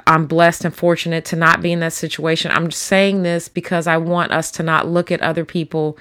I'm 0.07 0.27
blessed 0.27 0.65
and 0.65 0.75
fortunate 0.75 1.25
to 1.27 1.37
not 1.37 1.63
be 1.63 1.73
in 1.73 1.81
that 1.81 1.93
situation. 1.93 2.51
I'm 2.51 2.73
saying 2.73 3.23
this 3.23 3.49
because 3.49 3.87
I 3.87 3.99
want 3.99 4.33
us 4.33 4.51
to 4.53 4.65
not 4.65 4.89
look 4.89 5.13
at 5.13 5.21
other 5.21 5.45
people 5.45 5.97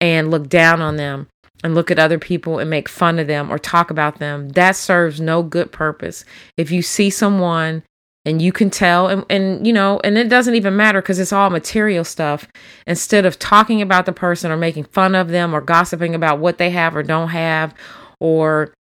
and 0.00 0.30
look 0.30 0.48
down 0.48 0.80
on 0.80 0.96
them 0.96 1.26
and 1.64 1.74
look 1.74 1.90
at 1.90 1.98
other 1.98 2.18
people 2.18 2.58
and 2.58 2.70
make 2.70 2.88
fun 2.88 3.18
of 3.18 3.26
them 3.26 3.50
or 3.50 3.58
talk 3.58 3.90
about 3.90 4.18
them, 4.18 4.50
that 4.50 4.76
serves 4.76 5.20
no 5.20 5.42
good 5.42 5.72
purpose. 5.72 6.24
If 6.56 6.70
you 6.70 6.82
see 6.82 7.10
someone 7.10 7.82
and 8.26 8.42
you 8.42 8.52
can 8.52 8.68
tell 8.68 9.06
and, 9.06 9.24
and 9.30 9.66
you 9.66 9.72
know 9.72 10.00
and 10.04 10.18
it 10.18 10.28
doesn't 10.28 10.56
even 10.56 10.76
matter 10.76 11.00
because 11.00 11.18
it's 11.18 11.32
all 11.32 11.48
material 11.48 12.04
stuff 12.04 12.48
instead 12.86 13.24
of 13.24 13.38
talking 13.38 13.80
about 13.80 14.04
the 14.04 14.12
person 14.12 14.50
or 14.50 14.56
making 14.56 14.84
fun 14.84 15.14
of 15.14 15.28
them 15.28 15.54
or 15.54 15.60
gossiping 15.60 16.14
about 16.14 16.40
what 16.40 16.58
they 16.58 16.70
have 16.70 16.94
or 16.94 17.02
don't 17.02 17.28
have 17.28 17.72
or 18.20 18.74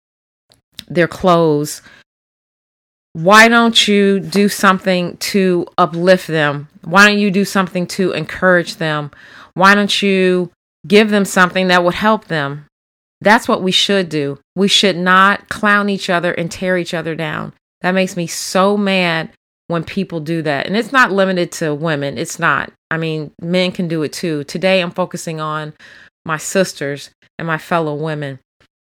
their 0.87 1.07
clothes 1.07 1.81
why 3.11 3.47
don't 3.47 3.87
you 3.87 4.19
do 4.19 4.47
something 4.49 5.17
to 5.17 5.67
uplift 5.77 6.27
them 6.27 6.69
why 6.85 7.07
don't 7.07 7.19
you 7.19 7.29
do 7.29 7.45
something 7.45 7.85
to 7.85 8.13
encourage 8.13 8.77
them 8.77 9.11
why 9.55 9.75
don't 9.75 10.01
you 10.01 10.49
give 10.87 11.09
them 11.09 11.25
something 11.25 11.67
that 11.67 11.83
would 11.83 11.95
help 11.95 12.25
them. 12.25 12.65
That's 13.21 13.47
what 13.47 13.63
we 13.63 13.71
should 13.71 14.09
do. 14.09 14.39
We 14.55 14.67
should 14.67 14.97
not 14.97 15.49
clown 15.49 15.89
each 15.89 16.09
other 16.09 16.33
and 16.33 16.51
tear 16.51 16.77
each 16.77 16.93
other 16.93 17.15
down. 17.15 17.53
That 17.81 17.91
makes 17.93 18.17
me 18.17 18.27
so 18.27 18.75
mad 18.75 19.31
when 19.67 19.83
people 19.83 20.19
do 20.19 20.41
that. 20.41 20.67
And 20.67 20.75
it's 20.75 20.91
not 20.91 21.11
limited 21.11 21.51
to 21.53 21.73
women. 21.73 22.17
It's 22.17 22.37
not. 22.37 22.71
I 22.91 22.97
mean, 22.97 23.31
men 23.41 23.71
can 23.71 23.87
do 23.87 24.03
it 24.03 24.13
too. 24.13 24.43
Today 24.43 24.81
I'm 24.81 24.91
focusing 24.91 25.39
on 25.39 25.73
my 26.25 26.37
sisters 26.37 27.09
and 27.39 27.47
my 27.47 27.57
fellow 27.57 27.95
women. 27.95 28.39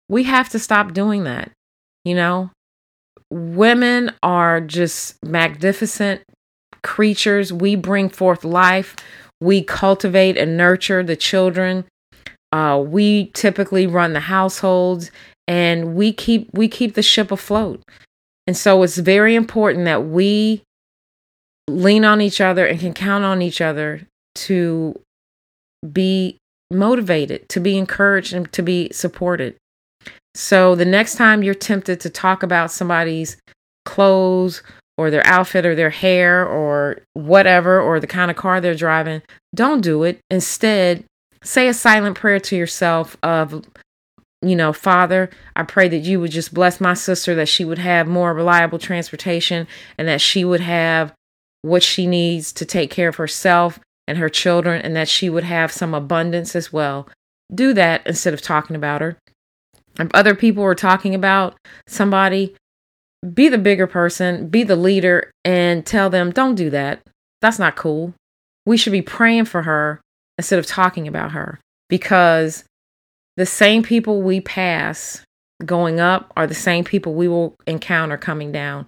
We 0.09 0.23
have 0.23 0.49
to 0.49 0.59
stop 0.59 0.93
doing 0.93 1.23
that. 1.23 1.51
You 2.03 2.15
know, 2.15 2.51
women 3.29 4.11
are 4.23 4.59
just 4.59 5.23
magnificent 5.23 6.21
creatures. 6.83 7.53
We 7.53 7.75
bring 7.75 8.09
forth 8.09 8.43
life. 8.43 8.95
We 9.41 9.63
cultivate 9.63 10.37
and 10.37 10.55
nurture 10.55 11.03
the 11.03 11.15
children. 11.15 11.85
Uh, 12.51 12.81
we 12.85 13.31
typically 13.33 13.87
run 13.87 14.13
the 14.13 14.19
households 14.21 15.11
and 15.47 15.95
we 15.95 16.13
keep 16.13 16.49
we 16.53 16.67
keep 16.67 16.93
the 16.93 17.01
ship 17.01 17.31
afloat. 17.31 17.81
And 18.47 18.55
so 18.55 18.83
it's 18.83 18.97
very 18.97 19.35
important 19.35 19.85
that 19.85 20.05
we 20.05 20.63
lean 21.67 22.05
on 22.05 22.21
each 22.21 22.41
other 22.41 22.65
and 22.65 22.79
can 22.79 22.93
count 22.93 23.23
on 23.23 23.41
each 23.41 23.61
other 23.61 24.07
to 24.35 24.99
be 25.91 26.37
motivated, 26.71 27.47
to 27.49 27.59
be 27.59 27.77
encouraged, 27.77 28.33
and 28.33 28.51
to 28.53 28.61
be 28.61 28.89
supported. 28.91 29.55
So 30.35 30.75
the 30.75 30.85
next 30.85 31.15
time 31.15 31.43
you're 31.43 31.53
tempted 31.53 31.99
to 32.01 32.09
talk 32.09 32.43
about 32.43 32.71
somebody's 32.71 33.37
clothes 33.85 34.63
or 34.97 35.09
their 35.09 35.25
outfit 35.25 35.65
or 35.65 35.75
their 35.75 35.89
hair 35.89 36.45
or 36.45 36.99
whatever 37.13 37.79
or 37.79 37.99
the 37.99 38.07
kind 38.07 38.29
of 38.29 38.37
car 38.37 38.61
they're 38.61 38.75
driving, 38.75 39.21
don't 39.55 39.81
do 39.81 40.03
it. 40.03 40.19
Instead, 40.29 41.03
say 41.43 41.67
a 41.67 41.73
silent 41.73 42.17
prayer 42.17 42.39
to 42.39 42.55
yourself 42.55 43.17
of 43.23 43.65
you 44.43 44.55
know, 44.55 44.73
Father, 44.73 45.29
I 45.55 45.63
pray 45.63 45.87
that 45.89 45.99
you 45.99 46.19
would 46.19 46.31
just 46.31 46.53
bless 46.53 46.81
my 46.81 46.95
sister, 46.95 47.35
that 47.35 47.47
she 47.47 47.63
would 47.63 47.77
have 47.77 48.07
more 48.07 48.33
reliable 48.33 48.79
transportation 48.79 49.67
and 49.97 50.07
that 50.07 50.19
she 50.19 50.43
would 50.43 50.61
have 50.61 51.13
what 51.61 51.83
she 51.83 52.07
needs 52.07 52.51
to 52.53 52.65
take 52.65 52.89
care 52.89 53.09
of 53.09 53.17
herself 53.17 53.79
and 54.07 54.17
her 54.17 54.29
children, 54.29 54.81
and 54.81 54.95
that 54.95 55.07
she 55.07 55.29
would 55.29 55.43
have 55.43 55.71
some 55.71 55.93
abundance 55.93 56.55
as 56.55 56.73
well. 56.73 57.07
Do 57.53 57.71
that 57.75 58.05
instead 58.07 58.33
of 58.33 58.41
talking 58.41 58.75
about 58.75 58.99
her. 59.01 59.17
If 59.99 60.09
other 60.13 60.33
people 60.33 60.63
are 60.63 60.75
talking 60.75 61.13
about 61.13 61.55
somebody, 61.87 62.55
be 63.33 63.49
the 63.49 63.57
bigger 63.57 63.87
person, 63.87 64.47
be 64.47 64.63
the 64.63 64.75
leader, 64.75 65.31
and 65.45 65.85
tell 65.85 66.09
them, 66.09 66.31
don't 66.31 66.55
do 66.55 66.69
that. 66.71 67.01
That's 67.41 67.59
not 67.59 67.75
cool. 67.75 68.13
We 68.65 68.77
should 68.77 68.91
be 68.91 69.01
praying 69.01 69.45
for 69.45 69.63
her 69.63 70.01
instead 70.37 70.59
of 70.59 70.65
talking 70.65 71.07
about 71.07 71.31
her 71.31 71.59
because 71.89 72.63
the 73.37 73.45
same 73.45 73.83
people 73.83 74.21
we 74.21 74.41
pass 74.41 75.23
going 75.65 75.99
up 75.99 76.31
are 76.35 76.47
the 76.47 76.55
same 76.55 76.83
people 76.83 77.13
we 77.13 77.27
will 77.27 77.55
encounter 77.67 78.17
coming 78.17 78.51
down. 78.51 78.87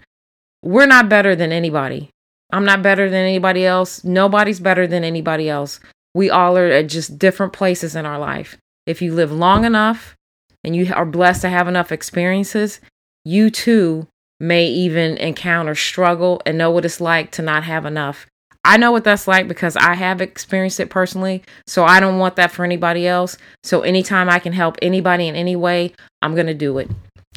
We're 0.63 0.87
not 0.87 1.09
better 1.09 1.35
than 1.35 1.51
anybody. 1.51 2.09
I'm 2.51 2.65
not 2.65 2.81
better 2.83 3.09
than 3.09 3.25
anybody 3.25 3.65
else. 3.65 4.03
Nobody's 4.03 4.59
better 4.59 4.87
than 4.87 5.03
anybody 5.03 5.49
else. 5.49 5.79
We 6.13 6.29
all 6.29 6.57
are 6.57 6.67
at 6.67 6.87
just 6.87 7.17
different 7.17 7.53
places 7.53 7.95
in 7.95 8.05
our 8.05 8.19
life. 8.19 8.57
If 8.85 9.01
you 9.01 9.13
live 9.13 9.31
long 9.31 9.65
enough 9.65 10.15
and 10.63 10.75
you 10.75 10.93
are 10.93 11.05
blessed 11.05 11.41
to 11.41 11.49
have 11.49 11.67
enough 11.67 11.91
experiences, 11.91 12.79
you 13.25 13.49
too 13.49 14.07
may 14.39 14.67
even 14.67 15.17
encounter 15.17 15.75
struggle 15.75 16.41
and 16.45 16.57
know 16.57 16.71
what 16.71 16.85
it's 16.85 17.01
like 17.01 17.31
to 17.31 17.41
not 17.41 17.63
have 17.63 17.85
enough. 17.85 18.27
I 18.65 18.77
know 18.77 18.91
what 18.91 19.03
that's 19.03 19.27
like 19.27 19.47
because 19.47 19.75
I 19.75 19.93
have 19.93 20.21
experienced 20.21 20.79
it 20.79 20.89
personally. 20.89 21.43
So 21.67 21.83
I 21.83 21.99
don't 21.99 22.19
want 22.19 22.37
that 22.37 22.51
for 22.51 22.63
anybody 22.63 23.07
else. 23.07 23.37
So 23.63 23.81
anytime 23.81 24.29
I 24.29 24.39
can 24.39 24.53
help 24.53 24.77
anybody 24.81 25.27
in 25.27 25.35
any 25.35 25.55
way, 25.55 25.93
I'm 26.21 26.33
going 26.33 26.47
to 26.47 26.53
do 26.53 26.77
it. 26.77 26.89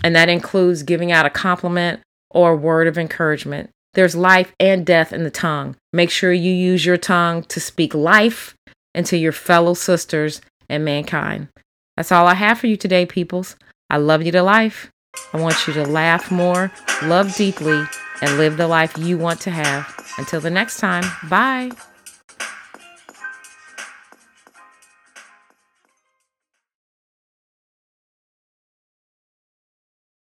And 0.04 0.14
that 0.14 0.28
includes 0.28 0.82
giving 0.82 1.10
out 1.10 1.26
a 1.26 1.30
compliment 1.30 2.00
or 2.30 2.52
a 2.52 2.56
word 2.56 2.86
of 2.86 2.98
encouragement. 2.98 3.70
There's 3.94 4.14
life 4.14 4.52
and 4.60 4.84
death 4.86 5.12
in 5.12 5.24
the 5.24 5.30
tongue. 5.30 5.74
Make 5.92 6.10
sure 6.10 6.32
you 6.32 6.52
use 6.52 6.84
your 6.84 6.98
tongue 6.98 7.42
to 7.44 7.60
speak 7.60 7.94
life 7.94 8.54
into 8.94 9.16
your 9.16 9.32
fellow 9.32 9.74
sisters 9.74 10.40
and 10.68 10.84
mankind. 10.84 11.48
That's 11.96 12.12
all 12.12 12.26
I 12.26 12.34
have 12.34 12.58
for 12.58 12.66
you 12.66 12.76
today, 12.76 13.06
peoples. 13.06 13.56
I 13.88 13.96
love 13.96 14.22
you 14.22 14.32
to 14.32 14.42
life. 14.42 14.90
I 15.32 15.40
want 15.40 15.66
you 15.66 15.72
to 15.74 15.84
laugh 15.84 16.30
more, 16.30 16.70
love 17.02 17.34
deeply, 17.36 17.84
and 18.22 18.38
live 18.38 18.56
the 18.56 18.68
life 18.68 18.96
you 18.96 19.18
want 19.18 19.40
to 19.42 19.50
have. 19.50 19.92
Until 20.18 20.40
the 20.40 20.50
next 20.50 20.78
time, 20.78 21.04
bye. 21.28 21.70